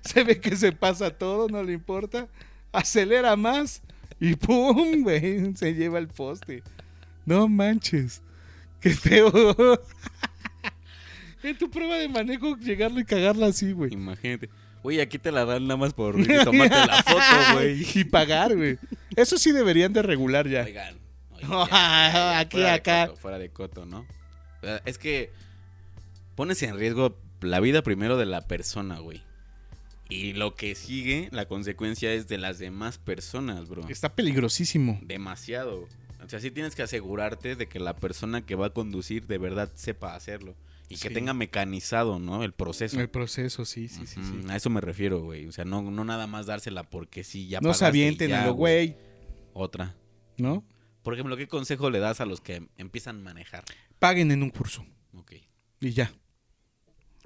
Se 0.00 0.24
ve 0.24 0.40
que 0.40 0.56
se 0.56 0.72
pasa 0.72 1.10
todo, 1.10 1.48
no 1.48 1.62
le 1.62 1.72
importa. 1.72 2.28
Acelera 2.72 3.36
más 3.36 3.82
y 4.20 4.34
¡pum! 4.34 5.02
güey. 5.02 5.54
Se 5.56 5.74
lleva 5.74 5.98
el 5.98 6.08
poste. 6.08 6.62
No 7.26 7.46
manches. 7.48 8.22
Qué 8.80 8.90
feo. 8.90 9.32
En 11.42 11.56
tu 11.56 11.70
prueba 11.70 11.96
de 11.96 12.08
manejo, 12.08 12.56
llegarle 12.56 13.02
y 13.02 13.04
cagarla 13.04 13.46
así, 13.46 13.72
güey. 13.72 13.92
Imagínate. 13.92 14.48
Oye, 14.82 15.02
aquí 15.02 15.18
te 15.18 15.32
la 15.32 15.44
dan 15.44 15.64
nada 15.66 15.76
más 15.76 15.92
por 15.92 16.14
tomarte 16.14 16.86
la 16.86 17.02
foto, 17.02 17.20
güey. 17.54 17.84
Y 17.94 18.04
pagar, 18.04 18.56
güey. 18.56 18.78
Eso 19.16 19.38
sí 19.38 19.52
deberían 19.52 19.92
de 19.92 20.02
regular 20.02 20.48
ya. 20.48 20.62
Oigan. 20.64 20.96
oigan, 21.34 21.68
ya, 21.70 22.38
Aquí, 22.40 22.56
fuera 22.56 22.68
de 22.70 22.74
acá. 22.74 23.06
coto, 23.08 23.20
fuera 23.20 23.38
de 23.38 23.50
coto, 23.50 23.86
¿no? 23.86 24.00
O 24.00 24.66
sea, 24.66 24.82
Es 24.84 24.98
que 24.98 25.30
pones 26.34 26.62
en 26.62 26.76
riesgo 26.76 27.16
la 27.40 27.60
vida 27.60 27.82
primero 27.82 28.16
de 28.16 28.26
la 28.26 28.46
persona, 28.46 28.98
güey. 28.98 29.22
Y 30.08 30.32
lo 30.32 30.54
que 30.54 30.74
sigue, 30.74 31.28
la 31.32 31.46
consecuencia 31.46 32.12
es 32.12 32.28
de 32.28 32.38
las 32.38 32.58
demás 32.58 32.98
personas, 32.98 33.68
bro. 33.68 33.86
Está 33.88 34.14
peligrosísimo. 34.14 34.98
Demasiado. 35.02 35.86
O 36.28 36.30
sea, 36.30 36.40
sí 36.40 36.50
tienes 36.50 36.74
que 36.74 36.82
asegurarte 36.82 37.56
de 37.56 37.68
que 37.68 37.80
la 37.80 37.96
persona 37.96 38.44
que 38.44 38.54
va 38.54 38.66
a 38.66 38.70
conducir 38.74 39.26
de 39.26 39.38
verdad 39.38 39.72
sepa 39.74 40.14
hacerlo. 40.14 40.56
Y 40.90 40.98
que 40.98 41.08
tenga 41.08 41.32
mecanizado, 41.32 42.18
¿no? 42.18 42.44
El 42.44 42.52
proceso. 42.52 43.00
El 43.00 43.08
proceso, 43.08 43.64
sí, 43.64 43.88
sí, 43.88 44.06
sí. 44.06 44.20
sí. 44.22 44.42
A 44.50 44.56
eso 44.56 44.68
me 44.68 44.82
refiero, 44.82 45.22
güey. 45.22 45.46
O 45.46 45.52
sea, 45.52 45.64
no, 45.64 45.80
no 45.80 46.04
nada 46.04 46.26
más 46.26 46.44
dársela 46.44 46.82
porque 46.82 47.24
sí, 47.24 47.48
ya 47.48 47.62
No 47.62 47.72
se 47.72 47.86
avienten 47.86 48.34
a 48.34 48.44
lo 48.44 48.52
güey, 48.52 48.94
Otra. 49.54 49.96
¿no? 50.36 50.66
Por 51.02 51.14
ejemplo, 51.14 51.34
¿qué 51.38 51.48
consejo 51.48 51.88
le 51.88 51.98
das 51.98 52.20
a 52.20 52.26
los 52.26 52.42
que 52.42 52.68
empiezan 52.76 53.16
a 53.16 53.20
manejar? 53.20 53.64
Paguen 53.98 54.30
en 54.30 54.42
un 54.42 54.50
curso. 54.50 54.84
Ok, 55.14 55.32
Y 55.80 55.92
ya. 55.92 56.12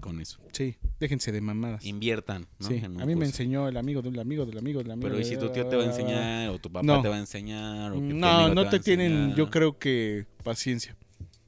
Con 0.02 0.20
eso. 0.20 0.38
Sí, 0.52 0.76
déjense 1.00 1.32
de 1.32 1.40
mamadas. 1.40 1.86
Inviertan, 1.86 2.46
¿no? 2.58 2.68
Sí, 2.68 2.82
a 2.84 2.88
mí 2.88 3.16
me 3.16 3.24
enseñó 3.24 3.66
el 3.68 3.78
amigo 3.78 4.02
del 4.02 4.18
amigo 4.18 4.44
del 4.44 4.58
amigo 4.58 4.82
del 4.82 4.90
amigo. 4.90 5.08
Pero 5.08 5.18
¿y 5.20 5.24
si 5.24 5.38
tu 5.38 5.50
tío 5.50 5.66
te 5.66 5.76
va 5.76 5.84
a 5.84 5.86
enseñar 5.86 6.50
o 6.50 6.58
tu 6.58 6.70
papá 6.70 6.84
No. 6.84 7.00
te 7.00 7.08
va 7.08 7.16
a 7.16 7.20
enseñar? 7.20 7.92
O 7.92 7.94
que 7.94 8.08
tu 8.10 8.16
No, 8.16 8.52
no 8.54 8.68
te 8.68 8.78
tienen, 8.80 9.34
yo 9.34 9.48
creo 9.48 9.78
que 9.78 10.26
paciencia. 10.44 10.94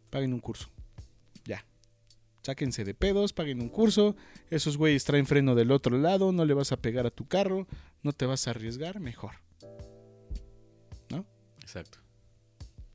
Paguen 0.08 0.32
un 0.32 0.40
curso. 0.40 0.70
Ya. 1.44 1.66
Sáquense 2.42 2.84
de 2.84 2.94
pedos, 2.94 3.34
paguen 3.34 3.60
un 3.60 3.68
curso. 3.68 4.16
Esos 4.48 4.78
güeyes 4.78 5.04
traen 5.04 5.26
freno 5.26 5.54
del 5.54 5.70
otro 5.70 5.98
lado, 5.98 6.32
no 6.32 6.46
le 6.46 6.54
vas 6.54 6.72
a 6.72 6.78
pegar 6.78 7.06
a 7.06 7.10
tu 7.10 7.26
carro, 7.26 7.66
no 8.02 8.12
te 8.12 8.24
vas 8.24 8.46
a 8.48 8.52
arriesgar, 8.52 9.00
mejor. 9.00 9.32
Exacto. 11.60 11.98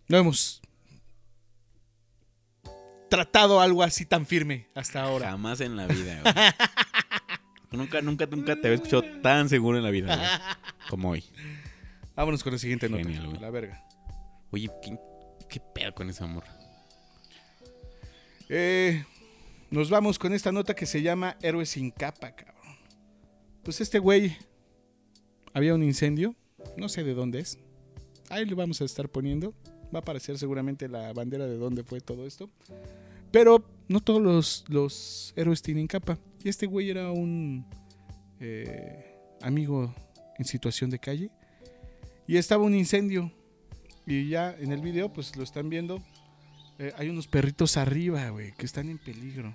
No 0.07 0.17
hemos 0.17 0.61
tratado 3.09 3.59
algo 3.61 3.83
así 3.83 4.05
tan 4.05 4.25
firme 4.25 4.67
hasta 4.75 5.03
ahora. 5.03 5.31
Jamás 5.31 5.61
en 5.61 5.75
la 5.75 5.87
vida, 5.87 6.21
güey. 6.21 6.33
nunca, 7.71 8.01
nunca, 8.01 8.25
nunca 8.25 8.55
te 8.55 8.67
había 8.67 8.75
escuchado 8.75 9.03
tan 9.21 9.49
seguro 9.49 9.77
en 9.77 9.83
la 9.83 9.89
vida, 9.89 10.15
güey, 10.15 10.29
como 10.89 11.09
hoy. 11.09 11.23
Vámonos 12.15 12.43
con 12.43 12.53
la 12.53 12.59
siguiente 12.59 12.89
nota. 12.89 13.03
Genial, 13.03 13.27
güey. 13.27 13.39
La 13.39 13.49
verga. 13.49 13.83
Oye, 14.51 14.69
¿qué, 14.81 14.97
qué 15.47 15.59
pedo 15.59 15.93
con 15.93 16.09
ese 16.09 16.23
amor? 16.23 16.43
Eh, 18.49 19.03
nos 19.69 19.89
vamos 19.89 20.17
con 20.17 20.33
esta 20.33 20.51
nota 20.51 20.75
que 20.75 20.85
se 20.85 21.01
llama 21.01 21.37
Héroes 21.41 21.69
sin 21.69 21.91
capa, 21.91 22.35
cabrón. 22.35 22.55
Pues 23.63 23.81
este 23.81 23.99
güey 23.99 24.35
había 25.53 25.75
un 25.75 25.83
incendio, 25.83 26.35
no 26.75 26.89
sé 26.89 27.03
de 27.03 27.13
dónde 27.13 27.39
es. 27.39 27.59
Ahí 28.29 28.45
lo 28.45 28.55
vamos 28.55 28.81
a 28.81 28.85
estar 28.85 29.09
poniendo. 29.09 29.53
Va 29.93 29.99
a 29.99 30.01
aparecer 30.01 30.37
seguramente 30.37 30.87
la 30.87 31.13
bandera 31.13 31.47
de 31.47 31.57
dónde 31.57 31.83
fue 31.83 31.99
todo 32.01 32.25
esto. 32.25 32.49
Pero 33.31 33.63
no 33.87 34.01
todos 34.01 34.21
los, 34.21 34.65
los 34.67 35.33
héroes 35.35 35.61
tienen 35.61 35.87
capa. 35.87 36.17
Y 36.43 36.49
este 36.49 36.65
güey 36.67 36.89
era 36.89 37.11
un 37.11 37.65
eh, 38.39 39.15
amigo 39.41 39.93
en 40.37 40.45
situación 40.45 40.89
de 40.89 40.99
calle. 40.99 41.31
Y 42.27 42.37
estaba 42.37 42.63
un 42.63 42.75
incendio. 42.75 43.31
Y 44.05 44.29
ya 44.29 44.55
en 44.57 44.71
el 44.71 44.81
video, 44.81 45.11
pues 45.11 45.35
lo 45.35 45.43
están 45.43 45.69
viendo. 45.69 46.01
Eh, 46.77 46.93
hay 46.97 47.09
unos 47.09 47.27
perritos 47.27 47.77
arriba, 47.77 48.29
güey, 48.29 48.53
que 48.53 48.65
están 48.65 48.89
en 48.89 48.97
peligro. 48.97 49.53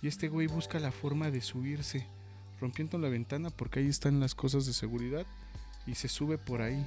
Y 0.00 0.08
este 0.08 0.28
güey 0.28 0.46
busca 0.46 0.78
la 0.78 0.92
forma 0.92 1.30
de 1.30 1.40
subirse, 1.40 2.06
rompiendo 2.60 2.98
la 2.98 3.08
ventana 3.08 3.50
porque 3.50 3.80
ahí 3.80 3.88
están 3.88 4.20
las 4.20 4.34
cosas 4.34 4.66
de 4.66 4.72
seguridad. 4.72 5.26
Y 5.86 5.94
se 5.94 6.08
sube 6.08 6.38
por 6.38 6.62
ahí 6.62 6.86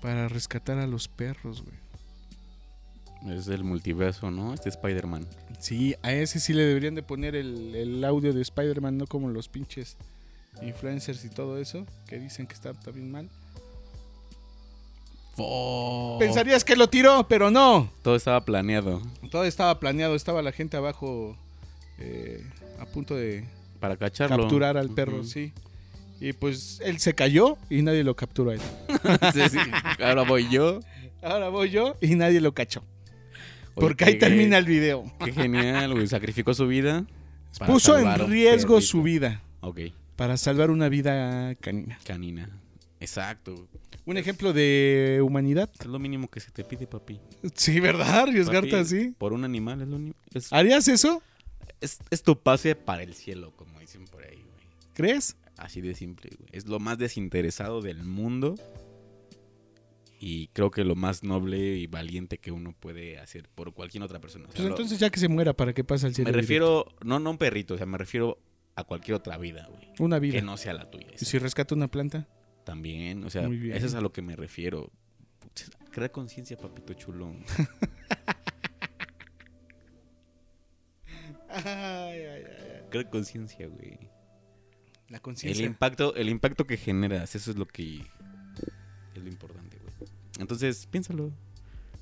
para 0.00 0.28
rescatar 0.28 0.78
a 0.78 0.86
los 0.86 1.08
perros, 1.08 1.62
güey. 1.62 3.34
Es 3.36 3.44
del 3.46 3.64
multiverso, 3.64 4.30
¿no? 4.30 4.54
Este 4.54 4.70
Spider-Man. 4.70 5.26
Sí, 5.58 5.94
a 6.02 6.12
ese 6.12 6.40
sí 6.40 6.54
le 6.54 6.62
deberían 6.64 6.94
de 6.94 7.02
poner 7.02 7.34
el, 7.36 7.74
el 7.74 8.04
audio 8.04 8.32
de 8.32 8.40
Spider-Man, 8.40 8.96
no 8.96 9.06
como 9.06 9.28
los 9.28 9.48
pinches 9.48 9.96
influencers 10.62 11.24
y 11.24 11.28
todo 11.28 11.58
eso, 11.58 11.86
que 12.08 12.18
dicen 12.18 12.46
que 12.46 12.54
está, 12.54 12.70
está 12.70 12.90
bien 12.90 13.10
mal. 13.10 13.28
Pensarías 16.18 16.64
que 16.64 16.76
lo 16.76 16.88
tiró, 16.88 17.26
pero 17.28 17.50
no. 17.50 17.90
Todo 18.02 18.16
estaba 18.16 18.44
planeado. 18.44 19.00
Todo 19.30 19.44
estaba 19.44 19.78
planeado, 19.80 20.14
estaba 20.14 20.42
la 20.42 20.52
gente 20.52 20.76
abajo 20.76 21.36
eh, 21.98 22.44
a 22.78 22.86
punto 22.86 23.14
de 23.16 23.44
Para 23.80 23.96
cacharlo. 23.96 24.36
capturar 24.36 24.76
al 24.76 24.90
perro, 24.90 25.24
sí. 25.24 25.52
Y 26.20 26.34
pues 26.34 26.80
él 26.84 26.98
se 26.98 27.14
cayó 27.14 27.56
y 27.70 27.80
nadie 27.82 28.04
lo 28.04 28.14
capturó 28.16 28.50
a 28.50 28.54
él. 28.54 28.60
Ahora 30.00 30.22
voy 30.22 30.48
yo. 30.50 30.80
Ahora 31.22 31.48
voy 31.48 31.70
yo 31.70 31.96
y 32.00 32.14
nadie 32.14 32.40
lo 32.40 32.54
cachó. 32.54 32.80
Oye, 32.80 32.86
Porque 33.74 34.04
ahí 34.04 34.12
qué- 34.14 34.20
termina 34.20 34.58
el 34.58 34.64
video. 34.64 35.04
Qué 35.24 35.32
genial, 35.32 35.92
güey. 35.94 36.06
Sacrificó 36.06 36.54
su 36.54 36.66
vida. 36.66 37.06
Puso 37.66 37.98
en 37.98 38.28
riesgo 38.28 38.80
su 38.80 39.02
vida 39.02 39.42
Ok, 39.60 39.80
para 40.16 40.36
salvar 40.36 40.70
una 40.70 40.88
vida 40.88 41.54
canina. 41.56 41.98
canina. 42.04 42.48
Exacto. 43.00 43.68
Un 44.06 44.16
ejemplo 44.16 44.52
de 44.52 45.20
humanidad. 45.22 45.70
Es 45.78 45.86
lo 45.86 45.98
mínimo 45.98 46.28
que 46.28 46.40
se 46.40 46.50
te 46.50 46.64
pide, 46.64 46.86
papi. 46.86 47.20
Sí, 47.54 47.80
¿verdad? 47.80 48.20
Arriesgarte 48.20 48.76
así. 48.76 49.14
Por 49.18 49.32
un 49.32 49.44
animal 49.44 49.82
es 49.82 49.88
lo 49.88 49.96
único. 49.96 50.16
Es, 50.32 50.52
¿Harías 50.52 50.88
eso? 50.88 51.22
es, 51.80 51.98
es 52.10 52.22
tu 52.22 52.38
pase 52.38 52.74
para 52.74 53.02
el 53.02 53.14
cielo, 53.14 53.52
como 53.56 53.78
dicen 53.80 54.04
por 54.06 54.22
ahí, 54.24 54.36
güey. 54.36 54.66
¿Crees? 54.94 55.36
Así 55.56 55.80
de 55.80 55.94
simple, 55.94 56.30
güey. 56.38 56.48
Es 56.52 56.66
lo 56.66 56.78
más 56.78 56.98
desinteresado 56.98 57.80
del 57.82 58.02
mundo. 58.04 58.54
Y 60.22 60.48
creo 60.48 60.70
que 60.70 60.84
lo 60.84 60.96
más 60.96 61.22
noble 61.24 61.76
y 61.78 61.86
valiente 61.86 62.36
que 62.36 62.52
uno 62.52 62.74
puede 62.78 63.18
hacer 63.18 63.48
por 63.48 63.72
cualquier 63.72 64.02
otra 64.02 64.20
persona. 64.20 64.44
O 64.44 64.52
sea, 64.52 64.56
Pues 64.60 64.68
entonces 64.68 64.98
ya 64.98 65.08
que 65.08 65.18
se 65.18 65.28
muera 65.28 65.54
para 65.54 65.72
que 65.72 65.82
pase 65.82 66.06
al 66.06 66.14
cielo. 66.14 66.26
me 66.28 66.32
directo. 66.32 66.46
refiero, 66.46 66.86
no, 67.02 67.18
no 67.18 67.30
a 67.30 67.32
un 67.32 67.38
perrito, 67.38 67.72
o 67.72 67.76
sea, 67.78 67.86
me 67.86 67.96
refiero 67.96 68.38
a 68.76 68.84
cualquier 68.84 69.14
otra 69.14 69.38
vida, 69.38 69.66
güey. 69.70 69.88
Una 69.98 70.16
Que 70.20 70.26
vida. 70.26 70.40
no 70.42 70.58
sea 70.58 70.74
la 70.74 70.90
tuya. 70.90 71.06
¿Y 71.18 71.24
si 71.24 71.38
rescata 71.38 71.74
una 71.74 71.88
planta? 71.88 72.28
También, 72.64 73.24
o 73.24 73.30
sea, 73.30 73.48
eso 73.48 73.86
es 73.86 73.94
a 73.94 74.02
lo 74.02 74.12
que 74.12 74.20
me 74.20 74.36
refiero. 74.36 74.92
Crea 75.90 76.10
conciencia, 76.12 76.58
papito 76.58 76.92
chulo. 76.92 77.34
Ay, 81.48 81.64
ay, 81.64 82.22
ay, 82.26 82.42
ay. 82.46 82.82
Crea 82.90 83.08
conciencia, 83.10 83.66
güey. 83.66 83.98
La 85.08 85.16
El 85.16 85.22
conciencia. 85.22 85.66
impacto, 85.66 86.14
el 86.14 86.28
impacto 86.28 86.66
que 86.66 86.76
generas, 86.76 87.34
eso 87.34 87.50
es 87.50 87.56
lo 87.56 87.66
que 87.66 87.96
es 87.96 89.22
lo 89.22 89.28
importante, 89.28 89.76
güey. 89.78 89.79
Entonces, 90.38 90.86
piénsalo. 90.86 91.32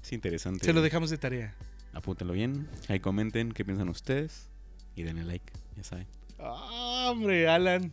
Es 0.03 0.13
interesante. 0.13 0.65
Se 0.65 0.73
lo 0.73 0.83
dejamos 0.83 1.11
de 1.11 1.19
tarea. 1.19 1.55
Apúntenlo 1.93 2.33
bien. 2.33 2.69
Ahí 2.89 3.01
comenten 3.01 3.53
qué 3.53 3.65
piensan 3.65 3.89
ustedes. 3.89 4.49
Y 4.95 5.03
denle 5.03 5.25
like, 5.25 5.53
ya 5.77 5.85
saben. 5.85 6.07
Ah, 6.39 7.09
hombre, 7.11 7.49
Alan. 7.49 7.93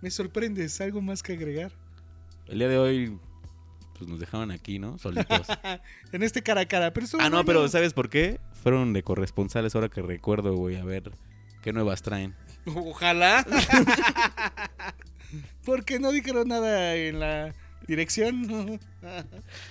Me 0.00 0.10
sorprendes. 0.10 0.80
¿Algo 0.80 1.00
más 1.00 1.22
que 1.22 1.32
agregar? 1.32 1.72
El 2.46 2.58
día 2.58 2.68
de 2.68 2.78
hoy, 2.78 3.18
pues 3.96 4.08
nos 4.08 4.18
dejaron 4.18 4.50
aquí, 4.50 4.78
¿no? 4.78 4.98
Solitos. 4.98 5.46
En 6.12 6.22
este 6.22 6.42
cara 6.42 6.62
a 6.62 6.66
cara. 6.66 6.92
Pero 6.92 7.06
ah, 7.20 7.30
no, 7.30 7.44
pero 7.44 7.68
¿sabes 7.68 7.92
por 7.92 8.08
qué? 8.08 8.40
Fueron 8.62 8.92
de 8.92 9.02
corresponsales 9.02 9.74
ahora 9.74 9.88
que 9.88 10.02
recuerdo, 10.02 10.54
güey. 10.54 10.76
A 10.76 10.84
ver 10.84 11.12
qué 11.62 11.72
nuevas 11.72 12.02
traen. 12.02 12.34
Ojalá. 12.66 13.46
Porque 15.64 16.00
no 16.00 16.10
dijeron 16.10 16.48
nada 16.48 16.96
en 16.96 17.20
la 17.20 17.54
dirección. 17.86 18.80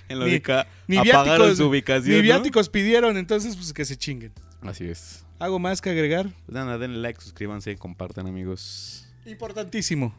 En 0.08 0.18
la 0.18 0.24
Ni- 0.26 0.32
ubica- 0.32 0.66
ni 0.88 0.98
viáticos- 0.98 1.56
su 1.56 1.68
ubicación. 1.68 2.10
Ni 2.10 2.16
¿no? 2.16 2.22
viáticos 2.22 2.68
pidieron, 2.68 3.16
entonces 3.16 3.54
pues 3.56 3.72
que 3.72 3.84
se 3.84 3.96
chinguen. 3.96 4.32
Así 4.62 4.84
es. 4.86 5.24
¿Algo 5.38 5.58
más 5.58 5.80
que 5.80 5.88
agregar? 5.90 6.26
Pues 6.46 6.54
nada, 6.54 6.76
denle 6.78 6.98
like, 6.98 7.20
suscríbanse, 7.20 7.76
compartan, 7.76 8.26
amigos. 8.26 9.06
Importantísimo. 9.24 10.14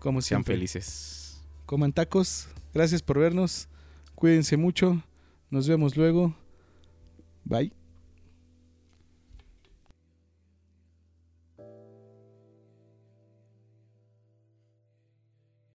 Como 0.00 0.20
Sean 0.20 0.40
siempre. 0.40 0.54
felices. 0.56 1.40
Coman 1.66 1.92
tacos. 1.92 2.48
Gracias 2.74 3.02
por 3.02 3.18
vernos. 3.18 3.68
Cuídense 4.14 4.56
mucho. 4.56 5.02
Nos 5.50 5.68
vemos 5.68 5.96
luego. 5.96 6.34
Bye. 7.44 7.72